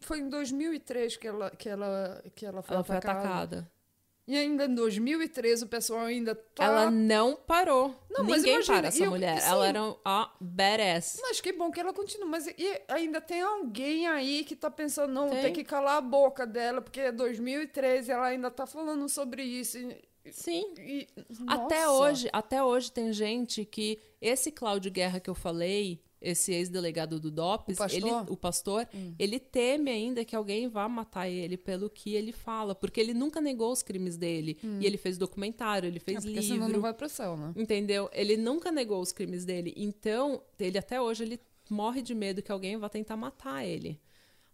[0.00, 3.70] Foi em 2003 que ela, que ela, que ela foi Ela foi atacada.
[4.28, 6.62] E ainda em 2013 o pessoal ainda tá...
[6.62, 7.94] Ela não parou.
[8.10, 9.40] Não, mas Ninguém imagina, para essa eu- mulher.
[9.40, 9.48] sim.
[9.48, 11.18] Ela era a badass.
[11.22, 12.26] Mas que bom que ela continua.
[12.28, 15.40] Mas e ainda tem alguém aí que tá pensando, não, Tem.
[15.44, 19.78] tem que calar a boca dela, porque é 2013 ela ainda tá falando sobre isso.
[20.30, 20.74] Sim.
[20.78, 21.08] e-
[21.46, 27.20] Até hoje, até hoje tem gente que esse Cláudio Guerra que eu falei, esse ex-delegado
[27.20, 27.96] do DOPS, O pastor?
[28.02, 28.88] ele, o pastor,
[29.18, 33.40] ele teme ainda que alguém vá matar ele pelo que ele fala, porque ele nunca
[33.40, 34.58] negou os crimes dele.
[34.80, 36.72] E ele fez documentário, ele É, fez senão livro.
[36.72, 37.52] não vai pro céu, né?
[37.56, 38.08] Entendeu?
[38.12, 39.72] Ele nunca negou os crimes dele.
[39.76, 41.40] Então, ele até hoje ele
[41.70, 44.00] morre de medo que alguém vá tentar matar ele.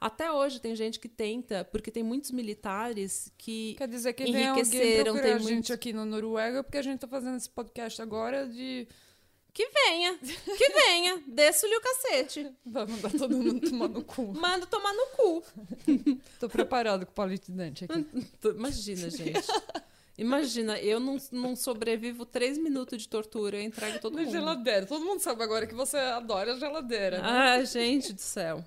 [0.00, 4.48] Até hoje tem gente que tenta, porque tem muitos militares que Quer dizer que vem
[4.48, 7.36] alguém enriqueceram, procurar tem a gente muitos- aqui na Noruega, porque a gente tá fazendo
[7.36, 8.86] esse podcast agora de...
[9.54, 12.50] Que venha, que venha, desço-lhe o cacete.
[12.66, 14.34] Vai mandar todo mundo tomar no cu.
[14.34, 15.44] Manda tomar no cu.
[16.40, 18.04] Tô preparado com o palito de dente aqui.
[18.52, 19.46] Imagina, gente.
[20.18, 24.32] Imagina, eu não, não sobrevivo três minutos de tortura, eu entrego todo Na mundo.
[24.32, 24.86] geladeira.
[24.86, 27.18] Todo mundo sabe agora que você adora a geladeira.
[27.22, 27.28] né?
[27.28, 28.64] Ah, gente do céu.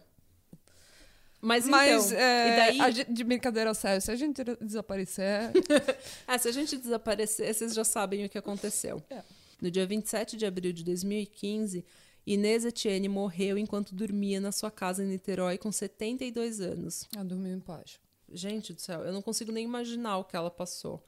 [1.41, 5.51] Mas, Mas, então, é, e daí, gente- de brincadeira sério, se a gente desaparecer,
[6.25, 9.01] ah, se a gente desaparecer, vocês já sabem o que aconteceu.
[9.09, 9.21] É.
[9.61, 11.83] No dia 27 de abril de 2015,
[12.25, 17.07] Inês Etienne morreu enquanto dormia na sua casa em Niterói com 72 anos.
[17.15, 17.99] a dormir em paz.
[18.29, 21.03] Gente do céu, eu não consigo nem imaginar o que ela passou.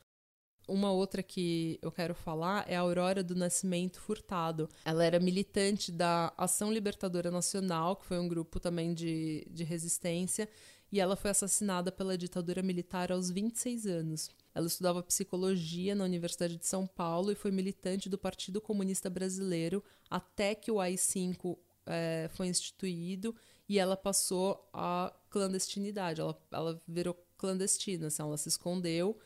[0.68, 4.70] Uma outra que eu quero falar é a Aurora do Nascimento Furtado.
[4.86, 10.48] Ela era militante da Ação Libertadora Nacional, que foi um grupo também de, de resistência,
[10.92, 14.30] e ela foi assassinada pela ditadura militar aos 26 anos.
[14.54, 19.84] Ela estudava psicologia na Universidade de São Paulo e foi militante do Partido Comunista Brasileiro
[20.10, 23.36] até que o AI-5 eh, foi instituído
[23.68, 26.22] e ela passou a clandestinidade.
[26.22, 29.18] Ela, ela virou clandestina, assim, ela se escondeu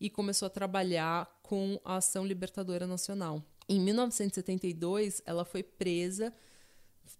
[0.00, 3.44] e começou a trabalhar com a Ação Libertadora Nacional.
[3.68, 6.32] Em 1972, ela foi presa,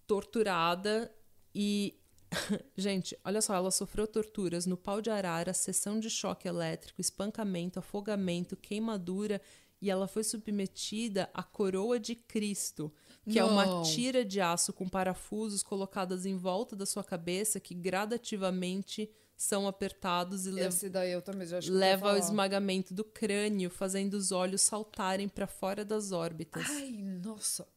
[0.07, 1.09] torturada
[1.53, 1.95] e.
[2.77, 7.79] Gente, olha só, ela sofreu torturas no pau de arara, sessão de choque elétrico, espancamento,
[7.79, 9.41] afogamento, queimadura
[9.81, 12.93] e ela foi submetida à coroa de Cristo,
[13.27, 13.81] que é uma Não.
[13.81, 20.45] tira de aço com parafusos colocadas em volta da sua cabeça que gradativamente são apertados
[20.45, 26.63] e escutei leva ao esmagamento do crânio, fazendo os olhos saltarem para fora das órbitas.
[26.69, 27.67] Ai, nossa.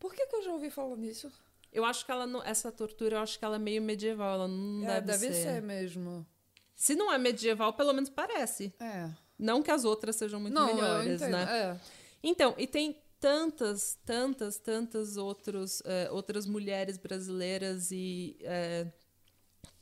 [0.00, 1.30] Por que, que eu já ouvi falar nisso?
[1.72, 4.48] Eu acho que ela não, essa tortura, eu acho que ela é meio medieval, ela
[4.48, 5.42] não é, deve, deve ser.
[5.42, 6.26] ser mesmo.
[6.74, 8.74] Se não é medieval, pelo menos parece.
[8.80, 9.10] É.
[9.38, 11.42] Não que as outras sejam muito não, melhores, né?
[11.48, 11.80] É.
[12.22, 18.86] Então, e tem tantas, tantas, tantas outros, eh, outras mulheres brasileiras e eh,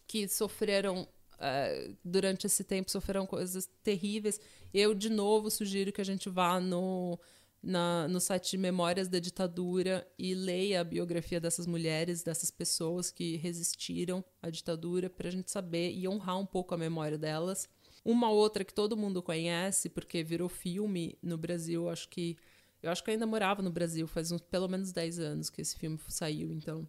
[0.06, 1.08] que sofreram
[1.38, 4.40] eh, durante esse tempo sofreram coisas terríveis.
[4.74, 7.18] Eu de novo sugiro que a gente vá no
[7.62, 13.36] na, no site Memórias da Ditadura e leia a biografia dessas mulheres, dessas pessoas que
[13.36, 17.68] resistiram à ditadura, para a gente saber e honrar um pouco a memória delas.
[18.04, 22.36] Uma outra que todo mundo conhece, porque virou filme no Brasil, acho que.
[22.80, 25.60] Eu acho que eu ainda morava no Brasil, faz uns, pelo menos 10 anos que
[25.60, 26.88] esse filme saiu, então.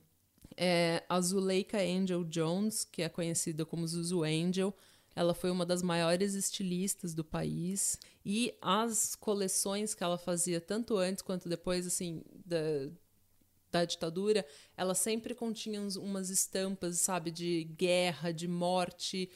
[0.56, 4.76] É a Zuleika Angel Jones, que é conhecida como Zuzu Angel.
[5.16, 8.00] Ela foi uma das maiores estilistas do país.
[8.26, 12.90] E as coleções que ela fazia, tanto antes quanto depois, assim, da,
[13.72, 14.46] da ditadura,
[14.76, 19.30] ela sempre continha umas estampas, sabe, de guerra, de morte,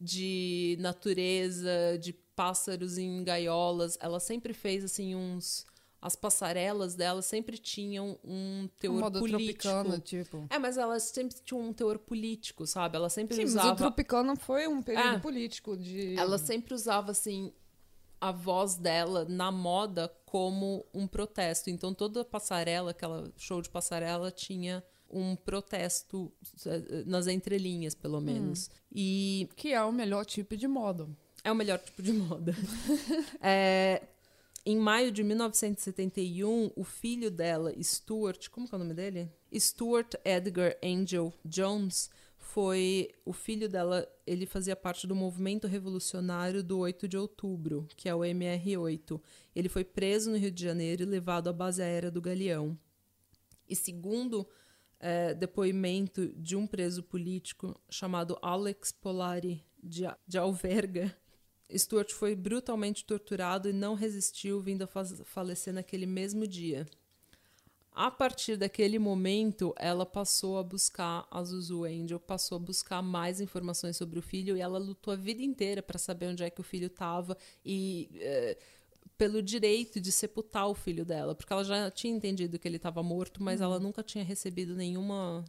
[0.00, 3.98] de natureza, de pássaros em gaiolas.
[4.00, 5.66] Ela sempre fez, assim, uns
[6.02, 9.60] as passarelas dela sempre tinham um teor Moda político.
[9.62, 10.46] tropicana, tipo.
[10.48, 12.96] É, mas elas sempre tinham um teor político, sabe?
[12.96, 13.72] Ela sempre Sim, mas usava.
[13.72, 15.18] o Tropicana foi um período É.
[15.18, 16.16] político de...
[16.16, 17.52] Ela sempre usava, assim,
[18.20, 21.68] a voz dela na moda como um protesto.
[21.68, 26.32] Então, toda passarela, aquela show de passarela, tinha um protesto
[26.66, 28.70] eh, nas entrelinhas, pelo menos.
[28.90, 31.08] E Que é o melhor tipo de moda.
[31.42, 32.54] é o melhor tipo de moda.
[33.42, 34.02] É,
[34.64, 39.30] em maio de 1971, o filho dela, Stuart, como é o nome dele?
[39.52, 42.10] Stuart Edgar Angel Jones,
[42.52, 48.08] foi o filho dela, ele fazia parte do movimento revolucionário do 8 de outubro, que
[48.08, 49.20] é o MR8.
[49.54, 52.76] Ele foi preso no Rio de Janeiro e levado à base aérea do Galeão.
[53.68, 54.48] E segundo
[54.98, 61.16] eh, depoimento de um preso político chamado Alex Polari de, de Alverga,
[61.76, 66.86] Stuart foi brutalmente torturado e não resistiu, vindo a fa- falecer naquele mesmo dia.
[67.92, 73.40] A partir daquele momento, ela passou a buscar a Zuzu Angel, passou a buscar mais
[73.40, 76.60] informações sobre o filho e ela lutou a vida inteira para saber onde é que
[76.60, 78.56] o filho estava e eh,
[79.18, 83.02] pelo direito de sepultar o filho dela, porque ela já tinha entendido que ele estava
[83.02, 85.44] morto, mas ela nunca tinha recebido nenhuma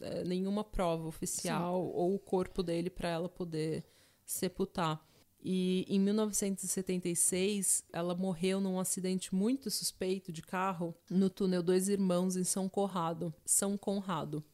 [0.00, 3.84] eh, nenhuma prova oficial ou o corpo dele para ela poder
[4.24, 5.04] sepultar.
[5.42, 12.36] E em 1976, ela morreu num acidente muito suspeito de carro no túnel Dois Irmãos
[12.36, 14.44] em São Conrado, São Conrado.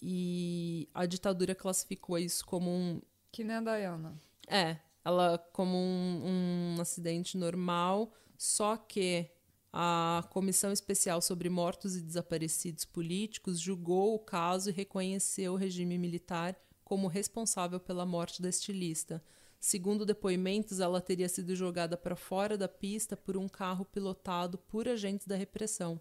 [0.00, 3.00] E a ditadura classificou isso como um
[3.30, 4.20] Que nem a Diana.
[4.48, 9.30] é, ela como um, um acidente normal, só que
[9.72, 15.96] a Comissão Especial sobre Mortos e Desaparecidos Políticos julgou o caso e reconheceu o regime
[15.96, 19.22] militar como responsável pela morte da estilista.
[19.64, 24.88] Segundo depoimentos, ela teria sido jogada para fora da pista por um carro pilotado por
[24.88, 26.00] agentes da repressão.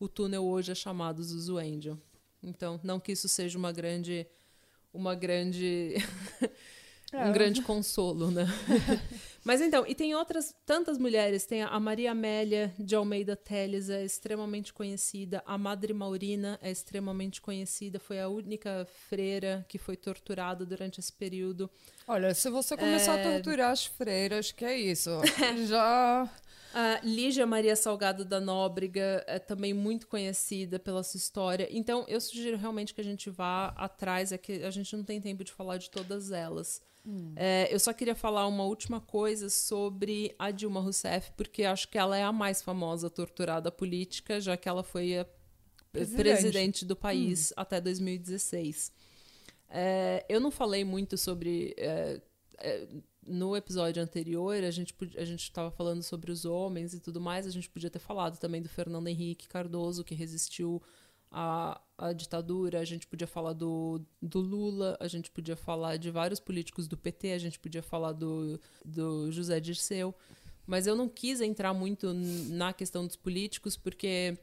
[0.00, 1.96] O túnel hoje é chamado Zuzu Angel.
[2.42, 4.26] Então, não que isso seja uma grande
[4.92, 5.94] uma grande
[7.12, 7.26] É.
[7.26, 8.46] um grande consolo, né?
[9.44, 14.04] Mas então, e tem outras tantas mulheres, tem a Maria Amélia de Almeida Teles, é
[14.04, 20.64] extremamente conhecida, a Madre Maurina é extremamente conhecida, foi a única freira que foi torturada
[20.64, 21.68] durante esse período.
[22.06, 23.20] Olha, se você começar É.
[23.20, 25.10] a torturar as freiras, que é isso?
[25.66, 26.30] Já.
[26.72, 31.68] A Lígia Maria Salgado da Nóbrega é também muito conhecida pela sua história.
[31.70, 35.20] Então, eu sugiro realmente que a gente vá atrás, é que a gente não tem
[35.20, 36.80] tempo de falar de todas elas.
[37.34, 41.98] É, eu só queria falar uma última coisa sobre a Dilma Rousseff, porque acho que
[41.98, 45.26] ela é a mais famosa torturada política, já que ela foi a
[45.92, 46.22] Presidente.
[46.22, 48.92] presidente, do país até 2016.
[49.68, 51.74] É, eu não falei muito sobre.
[51.76, 52.20] é,
[52.58, 52.88] é,
[53.24, 57.46] no episódio anterior, a gente a gente estava falando sobre os homens e tudo mais.
[57.46, 60.82] A gente podia ter falado também do Fernando Henrique Cardoso, que resistiu
[61.32, 62.78] à, à ditadura.
[62.78, 64.96] A gente podia falar do, do Lula.
[65.00, 67.32] A gente podia falar de vários políticos do PT.
[67.32, 70.14] A gente podia falar do, do José Dirceu.
[70.66, 74.38] Mas eu não quis entrar muito na questão dos políticos, porque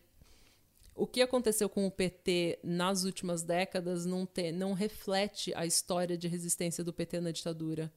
[0.94, 6.18] o que aconteceu com o PT nas últimas décadas não, te, não reflete a história
[6.18, 7.92] de resistência do PT na ditadura.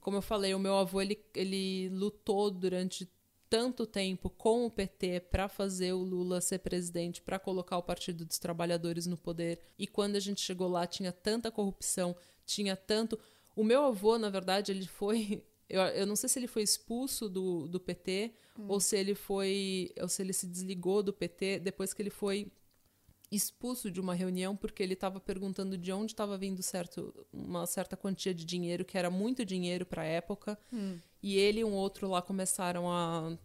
[0.00, 3.06] Como eu falei, o meu avô ele, ele lutou durante
[3.48, 8.24] tanto tempo com o PT para fazer o Lula ser presidente, para colocar o Partido
[8.24, 9.60] dos Trabalhadores no poder.
[9.78, 13.18] E quando a gente chegou lá, tinha tanta corrupção, tinha tanto.
[13.54, 15.44] O meu avô, na verdade, ele foi.
[15.68, 18.32] Eu, eu não sei se ele foi expulso do, do PT
[18.68, 19.92] ou se ele foi.
[20.00, 22.52] ou se ele se desligou do PT depois que ele foi
[23.30, 27.96] expulso de uma reunião porque ele estava perguntando de onde estava vindo certo, uma certa
[27.96, 30.58] quantia de dinheiro, que era muito dinheiro para a época.
[31.22, 33.36] E ele e um outro lá começaram a.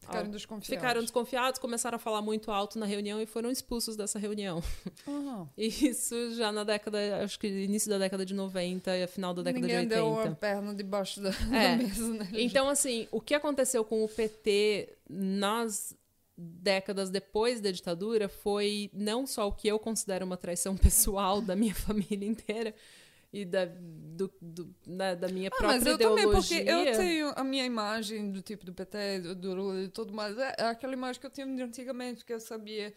[0.00, 0.68] Ficaram a- desconfiados.
[0.68, 4.62] Ficaram desconfiados, começaram a falar muito alto na reunião e foram expulsos dessa reunião.
[5.06, 5.48] Aham.
[5.58, 9.42] Isso já na década, acho que início da década de 90 e a final da
[9.42, 9.96] década Ninguém de 80.
[9.96, 11.76] deu uma perna debaixo da, da É.
[11.76, 12.28] mesa, né?
[12.32, 15.96] Então, assim, o que aconteceu com o PT nas
[16.40, 21.56] décadas depois da ditadura foi não só o que eu considero uma traição pessoal da
[21.56, 22.72] minha família inteira
[23.32, 26.16] e da, do, do- da, da minha Ah, própria mas eu ideologia.
[26.24, 29.88] também, porque eu tenho a minha imagem do tipo do PT, do, do Lula e
[29.88, 30.38] tudo mais.
[30.38, 32.94] É, é aquela imagem que eu tinha de antigamente, que eu sabia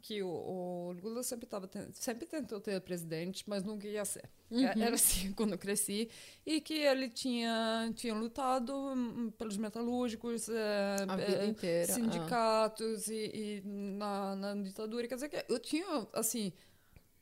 [0.00, 4.28] que o, o Lula sempre, tava, sempre tentou ter presidente, mas nunca ia ser.
[4.50, 4.66] Uhum.
[4.66, 6.08] É- Era assim quando eu cresci.
[6.44, 10.96] E que ele tinha, tinha lutado hum, pelos metalúrgicos, é,
[11.42, 11.92] é, inteira.
[11.92, 11.94] ah.
[11.94, 15.06] sindicatos e, e na, na ditadura.
[15.06, 16.52] Quer dizer que eu tinha, assim,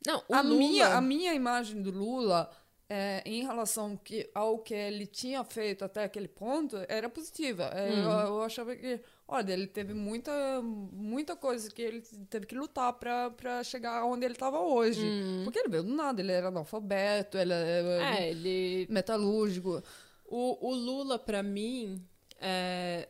[0.06, 2.50] Não, a, Lula, minha, a minha imagem do Lula
[2.88, 7.70] é, em relação que, ao que ele tinha feito até aquele ponto, era positiva.
[7.74, 7.90] É.
[7.92, 10.32] Eu, eu achava que, olha, ele teve muita,
[10.62, 15.02] muita coisa que ele teve que lutar pra chegar onde ele estava hoje.
[15.44, 19.82] Porque ele veio do nada, ele era analfabeto, ele era É, ele metalúrgico.
[20.24, 22.02] O, o Lula, pra mim,
[22.40, 23.06] é,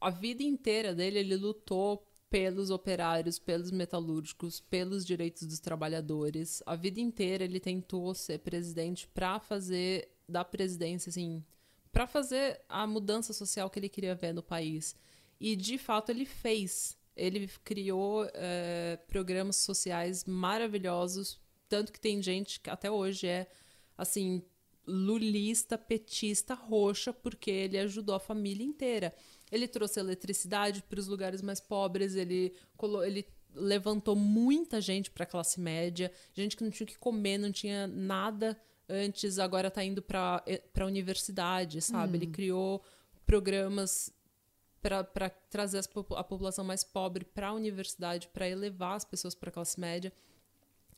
[0.00, 6.62] a vida inteira dele, ele lutou pelos operários, pelos metalúrgicos, pelos direitos dos trabalhadores.
[6.64, 11.44] A vida inteira ele tentou ser presidente pra fazer da presidência, assim,
[11.92, 14.96] pra fazer a mudança social que ele queria ver no país.
[15.38, 16.96] E, de fato, ele fez.
[17.14, 23.46] Ele criou é, programas sociais maravilhosos, tanto que tem gente que até hoje é,
[23.98, 24.42] assim,
[24.86, 29.14] lulista, petista, roxa, porque ele ajudou a família inteira.
[29.52, 32.54] Ele trouxe eletricidade para os lugares mais pobres, ele,
[33.06, 37.36] ele levantou muita gente para a classe média, gente que não tinha o que comer,
[37.36, 40.42] não tinha nada antes, agora está indo para
[40.80, 42.16] a universidade, sabe?
[42.16, 42.82] Ele criou
[43.26, 44.12] programas
[44.80, 49.50] para trazer as a população mais pobre para a universidade, para elevar as pessoas para
[49.50, 50.12] a classe média.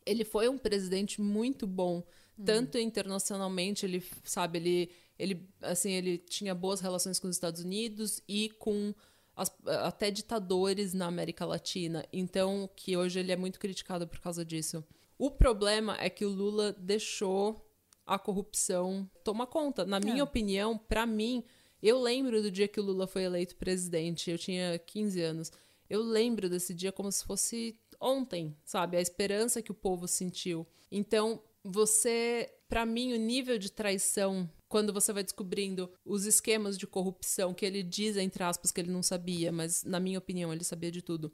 [0.07, 2.03] Ele foi um presidente muito bom,
[2.45, 8.21] tanto internacionalmente, ele sabe, ele ele assim, ele tinha boas relações com os Estados Unidos
[8.29, 8.95] e com
[9.37, 12.05] as- até ditadores na América Latina.
[12.13, 14.85] Então, que hoje ele é muito criticado por causa disso.
[15.19, 17.69] O problema é que o Lula deixou
[18.07, 19.85] a corrupção tomar conta.
[19.85, 20.23] Na minha É.
[20.23, 21.43] opinião, para mim,
[21.83, 25.51] eu lembro do dia que o Lula foi eleito presidente, eu tinha 15 anos.
[25.89, 28.97] Eu lembro desse dia como se fosse ontem, sabe?
[28.97, 30.67] A esperança que o povo sentiu.
[30.91, 36.89] Então, você, para mim, o nível de traição, quando você vai descobrindo os esquemas de
[36.89, 40.65] corrupção que ele diz, entre aspas, que ele não sabia, mas na minha opinião, ele
[40.65, 41.33] sabia de tudo.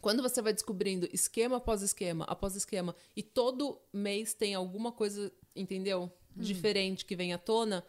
[0.00, 5.30] Quando você vai descobrindo esquema após esquema, após esquema, e todo mês tem alguma coisa,
[5.54, 6.10] entendeu?
[6.34, 7.84] Diferente que vem à tona,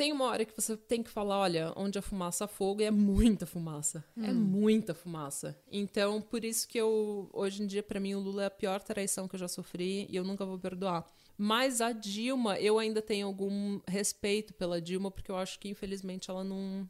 [0.00, 2.84] tem uma hora que você tem que falar, olha, onde a fumaça há fogo, e
[2.84, 4.02] é muita fumaça.
[4.16, 5.60] É muita fumaça.
[5.70, 8.82] Então, por isso que eu, hoje em dia, pra mim, o Lula é a pior
[8.82, 11.04] traição que eu já sofri e eu nunca vou perdoar.
[11.36, 16.30] Mas a Dilma, eu ainda tenho algum respeito pela Dilma, porque eu acho que, infelizmente,
[16.30, 16.88] ela não.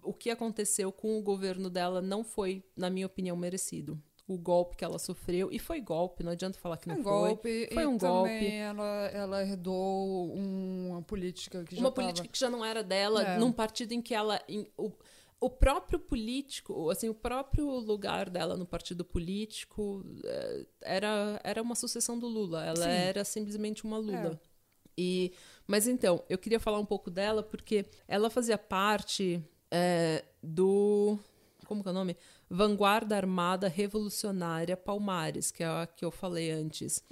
[0.00, 4.00] O que aconteceu com o governo dela não foi, na minha opinião, merecido.
[4.28, 7.12] O golpe que ela sofreu, e foi golpe, não adianta falar que não um foi.
[7.12, 7.68] golpe.
[7.72, 8.46] Foi e um também golpe.
[8.52, 13.22] Ela, ela herdou uma política que já uma tava- política que já não era dela,
[13.22, 13.38] É.
[13.38, 14.38] num partido em que ela.
[14.46, 14.92] em- o,
[15.40, 21.74] o próprio político, assim, o próprio lugar dela no partido político eh, era, era uma
[21.74, 22.64] sucessão do Lula.
[22.64, 22.90] Ela Sim.
[22.90, 24.38] era simplesmente uma Lula.
[24.44, 24.48] É.
[24.98, 25.32] E,
[25.66, 31.18] mas então, eu queria falar um pouco dela porque ela fazia parte eh, do.
[31.66, 32.16] Como que é o nome?
[32.50, 37.02] Vanguarda Armada Revolucionária Palmares, que é a que eu falei antes.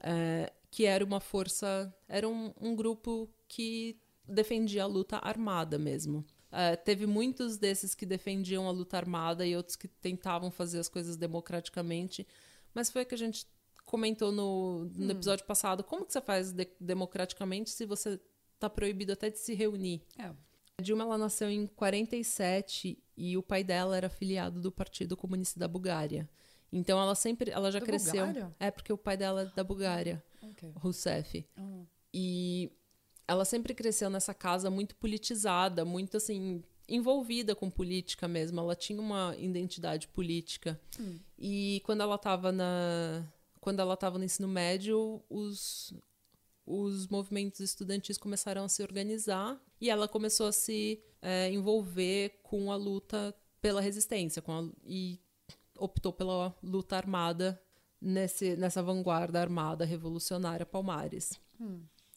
[0.00, 3.96] É, que era uma força, era um, um grupo que
[4.26, 6.24] defendia a luta armada mesmo.
[6.50, 10.88] É, teve muitos desses que defendiam a luta armada e outros que tentavam fazer as
[10.88, 12.26] coisas democraticamente,
[12.72, 13.46] mas foi o que a gente
[13.84, 15.84] comentou no, no episódio passado.
[15.84, 18.18] Como que você faz de- democraticamente se você
[18.54, 20.02] está proibido até de se reunir?
[20.18, 20.30] É.
[20.78, 25.58] A Dilma ela nasceu em 47 e o pai dela era afiliado do Partido Comunista
[25.58, 26.28] da Bulgária.
[26.72, 28.26] Então ela sempre, ela já Da cresceu.
[28.26, 28.56] Bulgária?
[28.58, 30.72] É porque o pai dela é da Bulgária, Ok.
[30.74, 31.46] Rousseff.
[31.56, 31.82] Ah.
[32.12, 32.72] E
[33.26, 38.58] ela sempre cresceu nessa casa muito politizada, muito assim envolvida com política mesmo.
[38.60, 40.78] Ela tinha uma identidade política.
[41.38, 43.24] E quando ela estava na
[43.60, 45.94] quando ela estava no ensino médio, os
[46.66, 52.70] os movimentos estudantis começaram a se organizar e ela começou a se é, envolver com
[52.72, 55.20] a luta pela resistência com a- e
[55.78, 57.60] optou pela luta armada
[58.00, 61.38] nesse, nessa vanguarda armada revolucionária Palmares.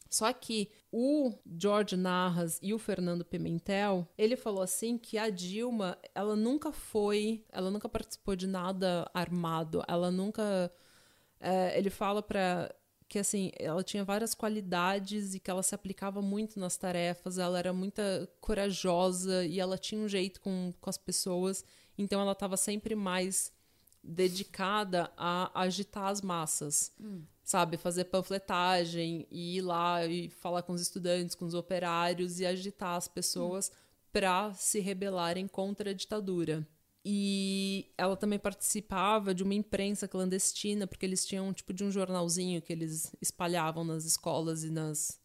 [0.09, 5.97] Só que o George Narras e o Fernando Pimentel, ele falou assim que a Dilma,
[6.15, 10.71] ela nunca foi, ela nunca participou de nada armado, ela nunca
[11.39, 12.73] é, ele fala para
[13.07, 17.57] que assim ela tinha várias qualidades e que ela se aplicava muito nas tarefas ela
[17.57, 18.01] era muito
[18.41, 21.63] corajosa e ela tinha um jeito com, com as pessoas
[21.97, 23.51] então ela estava sempre mais
[24.03, 26.93] dedicada a agitar as massas
[27.43, 27.77] sabe?
[27.77, 32.95] Fazer panfletagem e ir lá e falar com os estudantes com os operários e agitar
[32.95, 33.71] as pessoas
[34.11, 36.67] para se rebelarem contra a ditadura
[37.09, 41.89] e ela também participava de uma imprensa clandestina, porque eles tinham um tipo de um
[41.89, 45.17] jornalzinho que eles espalhavam nas escolas e nas,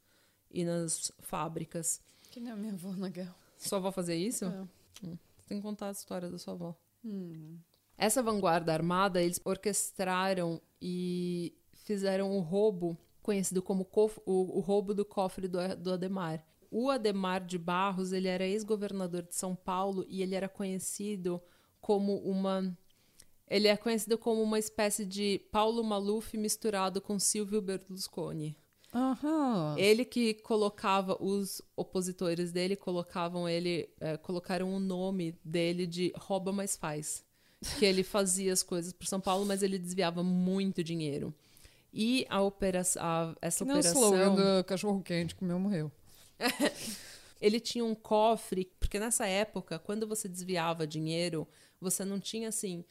[0.49, 2.01] e nas fábricas.
[2.31, 3.35] Que nem a minha avó na guerra.
[3.59, 4.45] Sua avó fazia isso?
[4.45, 4.65] É.
[5.03, 6.77] Você tem que contar a história da sua avó.
[7.05, 7.59] Hum.
[7.99, 13.89] Essa vanguarda armada, eles orquestraram e fizeram o roubo conhecido como
[14.25, 16.47] o, o, roubo do cofre do, do Ademar.
[16.71, 21.43] O Ademar de Barros, ele era ex-governador de São Paulo e ele era conhecido
[21.83, 22.75] como uma
[23.47, 28.57] ele é conhecido como uma espécie de Paulo Maluf misturado com Silvio Berlusconi.
[28.95, 29.77] Uhum.
[29.77, 36.53] Ele que colocava os opositores dele colocavam ele é, colocaram o nome dele de rouba
[36.53, 37.25] mais faz
[37.79, 41.35] que ele fazia as coisas para São Paulo mas ele desviava muito dinheiro
[41.91, 45.91] e a operação essa que operação o slogan do cachorro quente comeu morreu
[47.41, 51.49] ele tinha um cofre porque nessa época quando você desviava dinheiro
[51.83, 52.85] você não tinha assim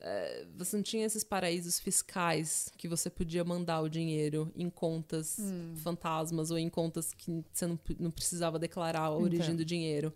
[0.00, 5.38] é, você não tinha esses paraísos fiscais que você podia mandar o dinheiro em contas
[5.38, 5.74] hum.
[5.76, 10.12] fantasmas ou em contas que você não, não precisava declarar a origem do dinheiro.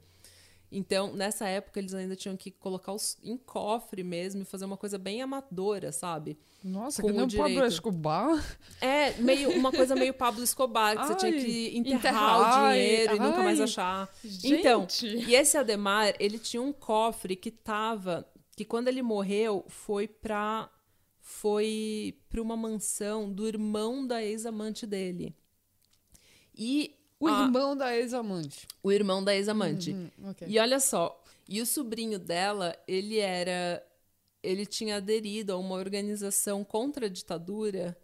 [0.70, 4.76] Então, nessa época, eles ainda tinham que colocar os em cofre mesmo e fazer uma
[4.76, 6.38] coisa bem amadora, sabe?
[6.62, 8.58] Nossa, com que nem o Pablo Escobar.
[8.80, 12.72] É, meio, uma coisa meio Pablo Escobar, que Ai, você tinha que enterrar, enterrar o
[12.72, 14.10] dinheiro ai, e nunca mais achar.
[14.22, 15.06] Então, gente.
[15.06, 20.08] Então, e esse Ademar, ele tinha um cofre que tava que quando ele morreu foi
[20.08, 20.68] pra
[21.20, 25.36] foi para uma mansão do irmão da ex-amante dele.
[26.54, 28.66] E o a, irmão da ex-amante.
[28.82, 29.92] O irmão da ex-amante.
[29.92, 30.48] Uhum, okay.
[30.48, 33.82] E olha só, e o sobrinho dela, ele era
[34.42, 37.96] ele tinha aderido a uma organização contra a ditadura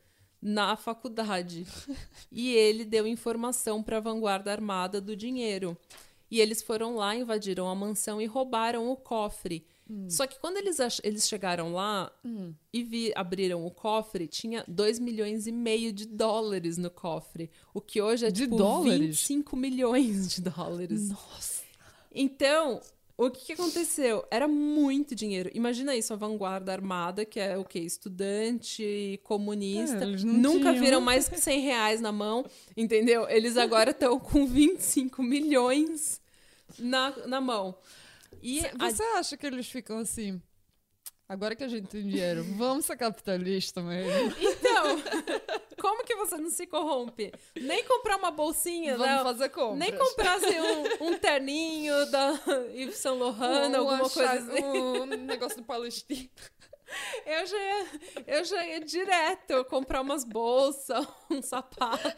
[0.43, 1.67] na faculdade.
[2.31, 5.77] e ele deu informação para a vanguarda armada do dinheiro.
[6.31, 9.65] E eles foram lá, invadiram a mansão e roubaram o cofre.
[9.89, 10.09] Hum.
[10.09, 12.55] Só que quando eles, eles chegaram lá hum.
[12.73, 17.51] e vi, abriram o cofre, tinha 2 milhões e meio de dólares no cofre.
[17.73, 19.01] O que hoje é de tipo dólares?
[19.01, 21.11] 25 milhões de dólares.
[21.11, 21.65] Nossa.
[22.15, 22.81] Então,
[23.17, 24.25] o que, que, aconteceu?
[24.31, 25.51] Era muito dinheiro.
[25.55, 27.79] Imagina isso, a vanguarda armada, que é o quê?
[27.79, 30.05] Estudante, comunista.
[30.05, 30.85] É, nunca tinham.
[30.85, 32.45] viram mais que 100 reais na mão,
[32.77, 33.29] entendeu?
[33.29, 36.21] Eles agora estão com 25 milhões
[36.79, 37.77] na, na mão.
[38.43, 39.19] E Você a...
[39.19, 40.41] acha que eles ficam assim?
[41.27, 44.35] Agora que a gente tem dinheiro, vamos ser capitalista mesmo.
[44.39, 45.03] Então,
[45.81, 47.33] como que você não se corrompe?
[47.57, 49.23] Nem comprar uma bolsinha, vamos né?
[49.23, 49.79] fazer compras.
[49.79, 52.33] Nem comprar assim, um, um terninho da
[52.75, 54.63] Yves Saint Laurent, um, alguma coisa assim.
[54.63, 56.29] Um negócio do Palestina.
[57.27, 57.87] Eu já ia,
[58.27, 62.09] eu já ia direto comprar umas bolsas, um sapato.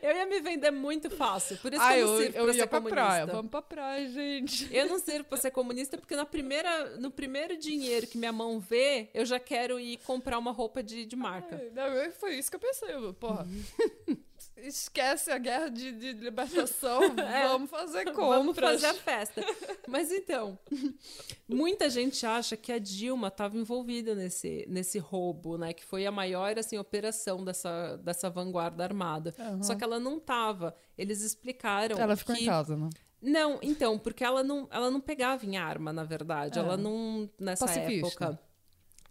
[0.00, 1.58] Eu ia me vender muito fácil.
[1.58, 3.04] Por isso ah, que eu não sirvo eu, eu pra ser pra comunista.
[3.04, 3.26] Praia.
[3.26, 4.74] Vamos pra praia, gente.
[4.74, 8.58] Eu não sirvo pra ser comunista porque na primeira, no primeiro dinheiro que minha mão
[8.58, 11.56] vê, eu já quero ir comprar uma roupa de, de marca.
[11.56, 13.46] Ai, não, foi isso que eu pensei, porra.
[14.56, 18.38] esquece a guerra de, de libertação, é, vamos fazer compras.
[18.38, 19.44] Vamos fazer a festa.
[19.88, 20.58] Mas então,
[21.48, 25.72] muita gente acha que a Dilma estava envolvida nesse, nesse roubo, né?
[25.72, 29.34] Que foi a maior assim, operação dessa, dessa vanguarda armada.
[29.38, 29.62] Uhum.
[29.62, 30.76] Só que ela não estava.
[30.96, 31.98] Eles explicaram.
[31.98, 32.42] Ela ficou que...
[32.42, 32.88] em casa, né?
[33.20, 36.58] Não, então, porque ela não, ela não pegava em arma, na verdade.
[36.58, 36.62] É.
[36.62, 38.24] Ela não, nessa Pacifista.
[38.24, 38.40] época.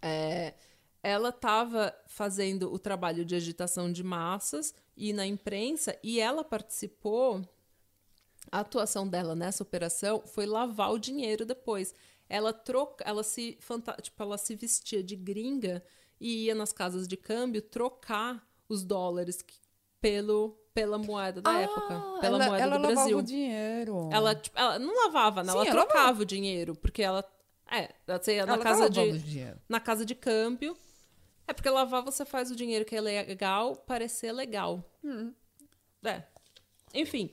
[0.02, 0.52] É,
[1.02, 7.42] ela estava fazendo o trabalho de agitação de massas e na imprensa, e ela participou.
[8.50, 11.94] A atuação dela nessa operação foi lavar o dinheiro depois.
[12.28, 13.58] Ela troca, ela se
[14.00, 15.82] tipo, ela se vestia de gringa
[16.20, 19.44] e ia nas casas de câmbio trocar os dólares
[20.00, 22.96] pelo pela moeda da ah, época, pela ela, moeda ela do Brasil.
[22.96, 24.08] Ela lavava o dinheiro.
[24.10, 26.20] Ela, tipo, ela não lavava, não, Sim, ela trocava ela...
[26.22, 27.22] o dinheiro, porque ela
[27.70, 30.76] é, você ia na ela casa de na casa de câmbio
[31.46, 34.84] é porque lavar você faz o dinheiro que é legal parecer legal.
[35.04, 35.32] Hum.
[36.04, 36.22] É.
[36.94, 37.32] Enfim.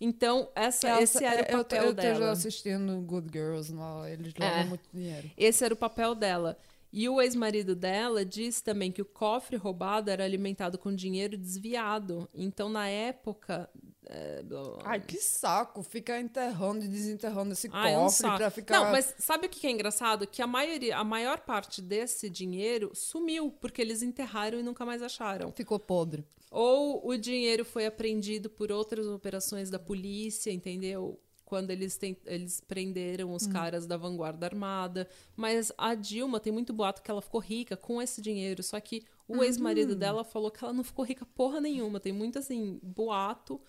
[0.00, 2.24] Então, essa, essa, esse era o papel eu, eu dela.
[2.26, 5.30] Eu assistindo Good Girls, lá, eles lavam é, muito dinheiro.
[5.36, 6.58] Esse era o papel dela.
[6.96, 12.28] E o ex-marido dela disse também que o cofre roubado era alimentado com dinheiro desviado.
[12.32, 13.68] Então, na época.
[14.06, 14.44] É...
[14.84, 15.82] Ai, que saco!
[15.82, 18.78] Ficar enterrando e desenterrando esse Ai, cofre um pra ficar.
[18.78, 20.24] Não, mas sabe o que é engraçado?
[20.24, 25.02] Que a maioria, a maior parte desse dinheiro sumiu, porque eles enterraram e nunca mais
[25.02, 25.50] acharam.
[25.50, 26.24] Ficou podre.
[26.48, 31.20] Ou o dinheiro foi apreendido por outras operações da polícia, entendeu?
[31.54, 33.52] Quando eles, tem, eles prenderam os hum.
[33.52, 35.08] caras da vanguarda armada.
[35.36, 38.60] Mas a Dilma tem muito boato que ela ficou rica com esse dinheiro.
[38.60, 39.42] Só que o uhum.
[39.44, 42.00] ex-marido dela falou que ela não ficou rica porra nenhuma.
[42.00, 43.60] Tem muito assim, boato,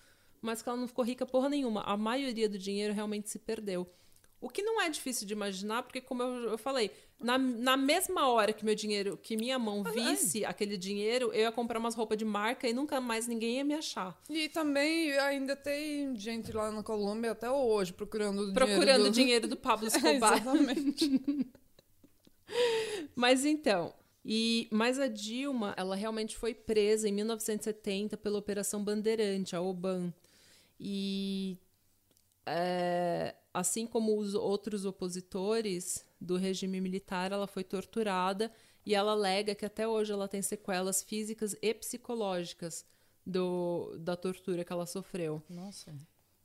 [0.42, 1.82] mas que ela não ficou rica porra nenhuma.
[1.82, 3.88] A maioria do dinheiro realmente se perdeu.
[4.40, 8.28] O que não é difícil de imaginar, porque como eu, eu falei, na, na mesma
[8.28, 10.50] hora que meu dinheiro, que minha mão visse Ai.
[10.50, 13.74] aquele dinheiro, eu ia comprar umas roupas de marca e nunca mais ninguém ia me
[13.74, 14.16] achar.
[14.28, 19.10] E também ainda tem gente lá na Colômbia até hoje procurando procurando dinheiro do...
[19.10, 20.34] dinheiro do Pablo Escobar.
[20.34, 21.22] É, exatamente.
[23.16, 23.92] Mas então,
[24.24, 30.12] E mas a Dilma, ela realmente foi presa em 1970 pela Operação Bandeirante, a OBAN.
[30.78, 31.58] E
[32.44, 38.52] é, assim como os outros opositores do regime militar, ela foi torturada
[38.84, 42.84] e ela alega que até hoje ela tem sequelas físicas e psicológicas
[43.24, 45.42] do, da tortura que ela sofreu.
[45.48, 45.94] Nossa.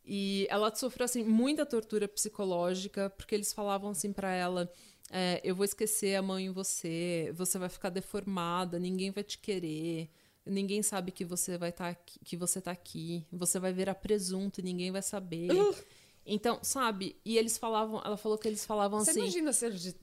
[0.06, 4.72] E ela sofreu assim muita tortura psicológica, porque eles falavam assim para ela:
[5.12, 9.38] é, eu vou esquecer a mãe em você, você vai ficar deformada, ninguém vai te
[9.38, 10.10] querer,
[10.46, 14.62] ninguém sabe que você vai estar tá que você tá aqui, você vai virar presunto
[14.62, 15.52] e ninguém vai saber.
[15.52, 15.76] Uh!
[16.26, 17.20] Então, sabe?
[17.26, 19.20] E eles falavam, ela falou que eles falavam você assim.
[19.22, 19.96] Você imagina se eles,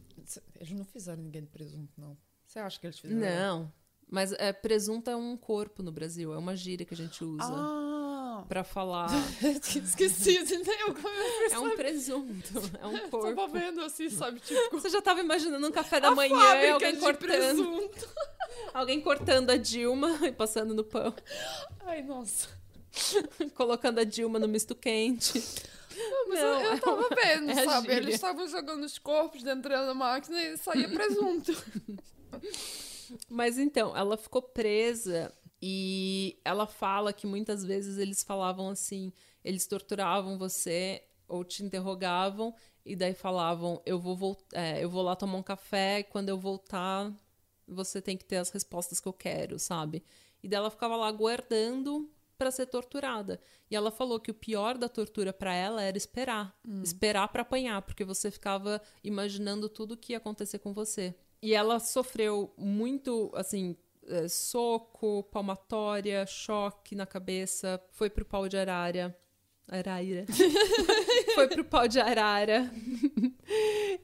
[0.56, 2.16] eles não fizeram ninguém de presunto, não?
[2.46, 3.20] Você acha que eles fizeram?
[3.20, 3.72] Não.
[4.10, 7.44] Mas é, presunto é um corpo no Brasil, é uma gíria que a gente usa.
[7.44, 8.44] Ah.
[8.48, 9.08] Pra falar.
[9.42, 10.94] Esqueci, entendeu?
[11.50, 13.34] É um presunto, é um corpo.
[13.34, 14.40] Tava vendo assim, sabe?
[14.40, 14.78] Tipo.
[14.78, 17.26] Você já tava imaginando um café da a manhã alguém cortando.
[17.26, 18.08] Presunto.
[18.72, 21.14] Alguém cortando a Dilma e passando no pão.
[21.80, 22.48] Ai, nossa.
[23.54, 25.42] Colocando a Dilma no misto quente.
[25.98, 27.92] Não, mas não, eu, eu tava vendo, é sabe?
[27.92, 31.52] Eles estavam jogando os corpos dentro da máquina e saía presunto.
[33.28, 39.66] Mas então, ela ficou presa e ela fala que muitas vezes eles falavam assim, eles
[39.66, 45.16] torturavam você ou te interrogavam e daí falavam, eu vou voltar, é, eu vou lá
[45.16, 47.12] tomar um café e quando eu voltar
[47.66, 50.02] você tem que ter as respostas que eu quero, sabe?
[50.42, 53.40] E daí ela ficava lá aguardando para ser torturada.
[53.68, 56.82] E ela falou que o pior da tortura para ela era esperar, hum.
[56.82, 61.14] esperar para apanhar, porque você ficava imaginando tudo o que ia acontecer com você.
[61.42, 63.76] E ela sofreu muito, assim,
[64.06, 69.16] é, soco, palmatória, choque na cabeça, foi pro pau de arara.
[69.66, 70.24] Araira.
[71.34, 72.72] foi pro pau de arara.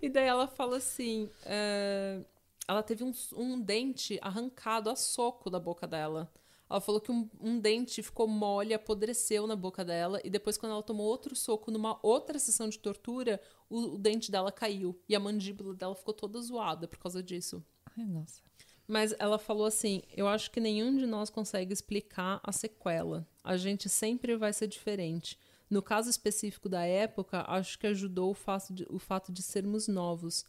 [0.03, 2.21] e daí ela fala assim: é,
[2.69, 6.31] ela teve um, um dente arrancado a soco da boca dela.
[6.69, 10.73] Ela falou que um, um, dente ficou mole, apodreceu na boca dela, e depois, quando
[10.73, 14.99] ela tomou outro soco numa outra sessão de tortura, o, o dente dela caiu.
[15.09, 17.63] E a mandíbula dela ficou toda zoada por causa disso.
[17.97, 18.43] Ai, nossa.
[18.87, 23.27] Mas ela falou assim: Eu acho que nenhum de nós consegue explicar a sequela.
[23.43, 25.39] A gente sempre vai ser diferente.
[25.71, 29.89] No caso específico da época, acho que ajudou o fato de, o fato de sermos
[29.89, 30.45] novos.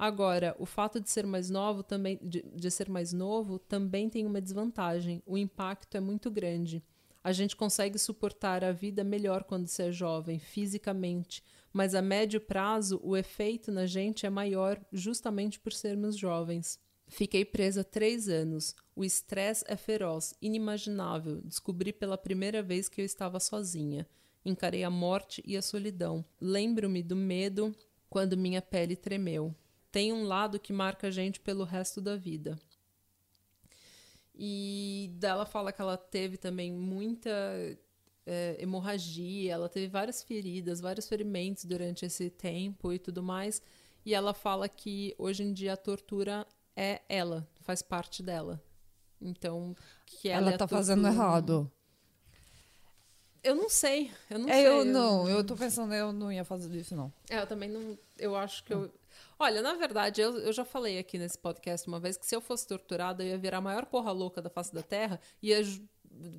[0.00, 4.24] Agora, o fato de ser mais novo também de, de ser mais novo também tem
[4.24, 5.22] uma desvantagem.
[5.26, 6.82] O impacto é muito grande.
[7.22, 12.40] A gente consegue suportar a vida melhor quando se é jovem, fisicamente, mas a médio
[12.40, 16.78] prazo o efeito na gente é maior justamente por sermos jovens.
[17.06, 18.74] Fiquei presa três anos.
[18.96, 21.42] O estresse é feroz, inimaginável.
[21.42, 24.08] Descobri pela primeira vez que eu estava sozinha.
[24.46, 26.24] Encarei a morte e a solidão.
[26.40, 27.76] Lembro-me do medo
[28.08, 29.54] quando minha pele tremeu
[29.90, 32.58] tem um lado que marca a gente pelo resto da vida.
[34.34, 37.30] E dela fala que ela teve também muita
[38.26, 43.60] é, hemorragia, ela teve várias feridas, vários ferimentos durante esse tempo e tudo mais.
[44.04, 48.62] E ela fala que hoje em dia a tortura é ela, faz parte dela.
[49.20, 49.76] Então,
[50.06, 51.70] que ela, ela é tá fazendo errado.
[53.42, 54.66] Eu não sei, eu não é, sei.
[54.66, 57.12] Eu não, eu tô pensando, eu não ia fazer isso, não.
[57.28, 57.98] É, eu também não.
[58.18, 58.92] Eu acho que eu.
[59.42, 62.42] Olha, na verdade, eu, eu já falei aqui nesse podcast uma vez que se eu
[62.42, 65.62] fosse torturada, eu ia virar a maior porra louca da face da Terra, ia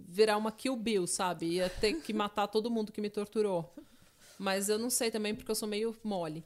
[0.08, 1.48] virar uma Kill Bill, sabe?
[1.48, 3.74] Ia ter que matar todo mundo que me torturou.
[4.38, 6.46] Mas eu não sei também porque eu sou meio mole.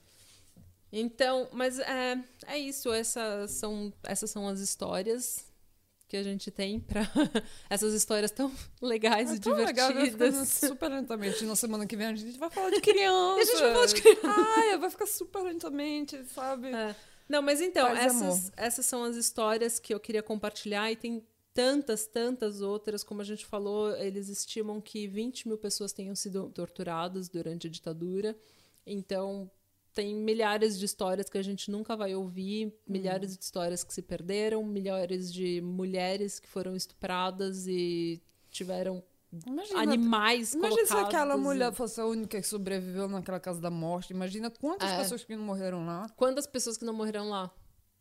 [0.94, 2.90] Então, mas é, é isso.
[2.94, 5.54] Essas são, essas são as histórias
[6.08, 7.02] que a gente tem para
[7.70, 8.52] essas histórias tão
[8.82, 10.20] legais é e tão divertidas.
[10.20, 11.44] Legal, super lentamente.
[11.46, 13.42] Na semana que vem a gente vai falar de criança.
[13.42, 14.54] a gente vai falar de criança.
[14.58, 16.74] Ai, vai ficar super lentamente, sabe?
[16.74, 16.96] É.
[17.28, 21.26] Não, mas então, essas, essas são as histórias que eu queria compartilhar e tem
[21.56, 23.04] tantas, tantas outras.
[23.04, 27.70] Como a gente falou, eles estimam que 20 mil pessoas tenham sido torturadas durante a
[27.70, 28.38] ditadura.
[28.86, 29.50] Então,
[29.96, 33.38] tem milhares de histórias que a gente nunca vai ouvir, milhares uhum.
[33.38, 38.22] de histórias que se perderam, milhares de mulheres que foram estupradas e
[38.52, 39.02] tiveram
[39.48, 40.54] imagina, animais.
[40.54, 44.12] Imagina se aquela mulher fosse a única que sobreviveu naquela casa da morte.
[44.12, 44.98] Imagina quantas é.
[44.98, 46.08] pessoas que não morreram lá.
[46.18, 47.50] Quantas pessoas que não morreram lá.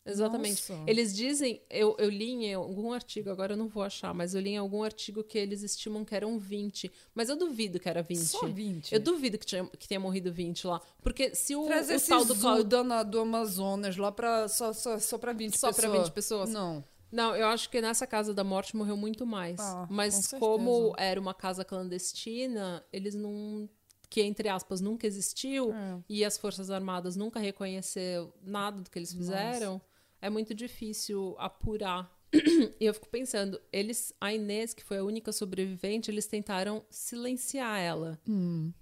[0.06, 0.70] Exatamente.
[0.70, 0.84] Nossa.
[0.86, 4.40] Eles dizem, eu, eu li em algum artigo, agora eu não vou achar, mas eu
[4.40, 6.92] li em algum artigo que eles estimam que eram 20.
[7.14, 8.18] Mas eu duvido que era 20.
[8.18, 8.92] Só 20?
[8.92, 10.80] Eu duvido que, tinha, que tenha morrido 20 lá.
[11.02, 12.84] Porque se o, Traz o esse tal do Cláudio...
[12.84, 15.76] Na, do Amazonas lá pra, só, só, só pra 20 só pessoas.
[15.76, 16.50] Só pra 20 pessoas?
[16.50, 16.84] Não.
[17.10, 19.60] Não, eu acho que nessa casa da morte morreu muito mais.
[19.60, 23.68] Ah, mas com como era uma casa clandestina, eles não
[24.10, 25.98] que entre aspas nunca existiu é.
[26.08, 29.74] e as forças armadas nunca reconheceram nada do que eles fizeram.
[29.74, 29.93] Nossa
[30.24, 32.10] é muito difícil apurar.
[32.80, 37.78] e eu fico pensando, eles, a Inês, que foi a única sobrevivente, eles tentaram silenciar
[37.78, 38.18] ela.
[38.26, 38.72] Hum.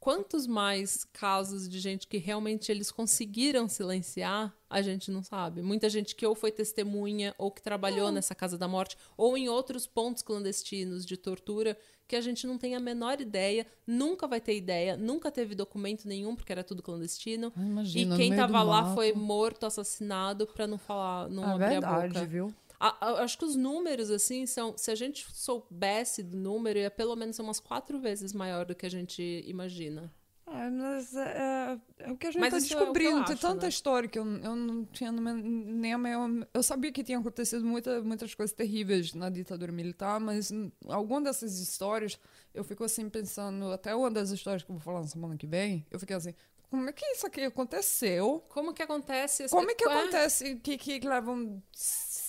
[0.00, 5.60] Quantos mais casos de gente que realmente eles conseguiram silenciar, a gente não sabe.
[5.60, 8.12] Muita gente que ou foi testemunha, ou que trabalhou Não.
[8.14, 11.76] nessa casa da morte, ou em outros pontos clandestinos de tortura,
[12.08, 16.08] que a gente não tem a menor ideia, nunca vai ter ideia, nunca teve documento
[16.08, 17.52] nenhum, porque era tudo clandestino.
[17.56, 18.94] Imagina, e quem tava lá mato.
[18.94, 22.26] foi morto, assassinado, pra não falar, não É abrir a verdade, boca.
[22.26, 22.54] viu?
[22.80, 24.74] A- a- acho que os números, assim, são.
[24.76, 28.86] Se a gente soubesse do número, ia pelo menos umas quatro vezes maior do que
[28.86, 30.10] a gente imagina.
[30.52, 32.92] É, mas é, é o que a gente Mas tá isso é o que eu
[32.92, 33.24] descobrindo.
[33.26, 33.68] Tem acho, tanta né?
[33.68, 36.28] história que eu, eu não tinha nem a maior...
[36.52, 40.50] Eu sabia que tinha acontecido muita, muitas coisas terríveis na ditadura militar, mas
[40.88, 42.18] alguma dessas histórias,
[42.52, 43.70] eu fico assim pensando...
[43.70, 46.34] Até uma das histórias que eu vou falar na semana que vem, eu fiquei assim...
[46.68, 48.44] Como é que isso aqui aconteceu?
[48.48, 49.42] Como que acontece?
[49.44, 51.60] esse- Como é que acontece que, que levam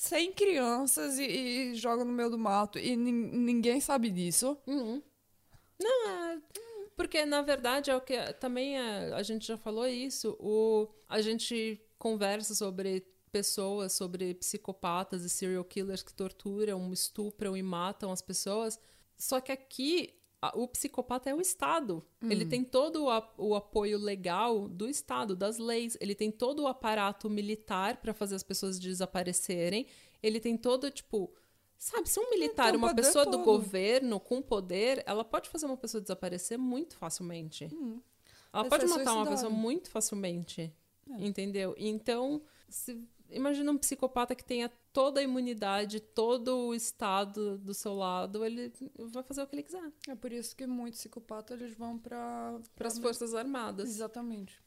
[0.01, 4.57] 100 crianças e, e jogam no meio do mato e nin- ninguém sabe disso?
[4.65, 5.01] Uhum.
[5.79, 6.41] Não, é.
[6.95, 8.15] Porque, na verdade, é o que.
[8.33, 10.35] Também é, a gente já falou isso.
[10.39, 17.61] O, a gente conversa sobre pessoas, sobre psicopatas e serial killers que torturam, estupram e
[17.63, 18.79] matam as pessoas.
[19.17, 20.13] Só que aqui.
[20.41, 22.03] A- O psicopata é o Estado.
[22.23, 25.95] Ele tem todo o, a- o apoio legal do Estado, das leis.
[26.01, 29.85] Ele tem todo o aparato militar para fazer as pessoas desaparecerem.
[30.21, 31.31] Ele tem todo, tipo.
[31.77, 33.43] Sabe, se um militar, tem o uma pessoa do todo.
[33.43, 37.65] governo com poder, ela pode fazer uma pessoa desaparecer muito facilmente.
[38.53, 40.71] Ela Vai pode ser matar uma pessoa muito facilmente.
[41.17, 41.73] Entendeu?
[41.77, 43.01] Então, se-
[43.31, 48.71] imagina um psicopata que tenha toda a imunidade, todo o estado do seu lado, ele
[48.97, 49.91] vai fazer o que ele quiser.
[50.07, 53.89] É por isso que muitos psicopatas eles vão para Para as Forças Armadas.
[53.89, 54.61] Exatamente.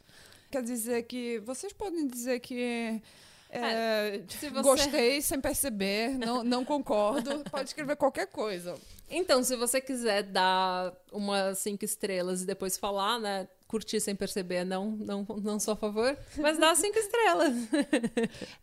[0.51, 3.01] Quer dizer que vocês podem dizer que
[3.49, 8.75] é, se você- gostei sem perceber, não, não concordo, pode escrever qualquer coisa.
[9.09, 13.47] Então, se você quiser dar umas cinco estrelas e depois falar, né?
[13.67, 17.53] Curtir sem perceber, não, não, não sou a favor, mas dá cinco estrelas.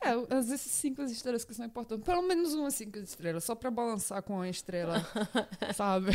[0.01, 2.05] É, às vezes cinco estrelas que são importantes.
[2.05, 4.97] Pelo menos umas cinco estrelas, só pra balançar com a estrela,
[5.75, 6.11] sabe?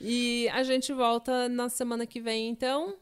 [0.00, 2.96] E a gente volta na semana que vem, então.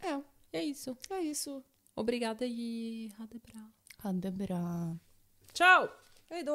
[0.00, 0.18] É,
[0.52, 0.96] É isso.
[1.10, 1.62] é isso.
[1.94, 3.66] Obrigada e Radebra.
[4.02, 4.96] Adebra.
[5.52, 5.88] Tchau!
[6.30, 6.54] Heido!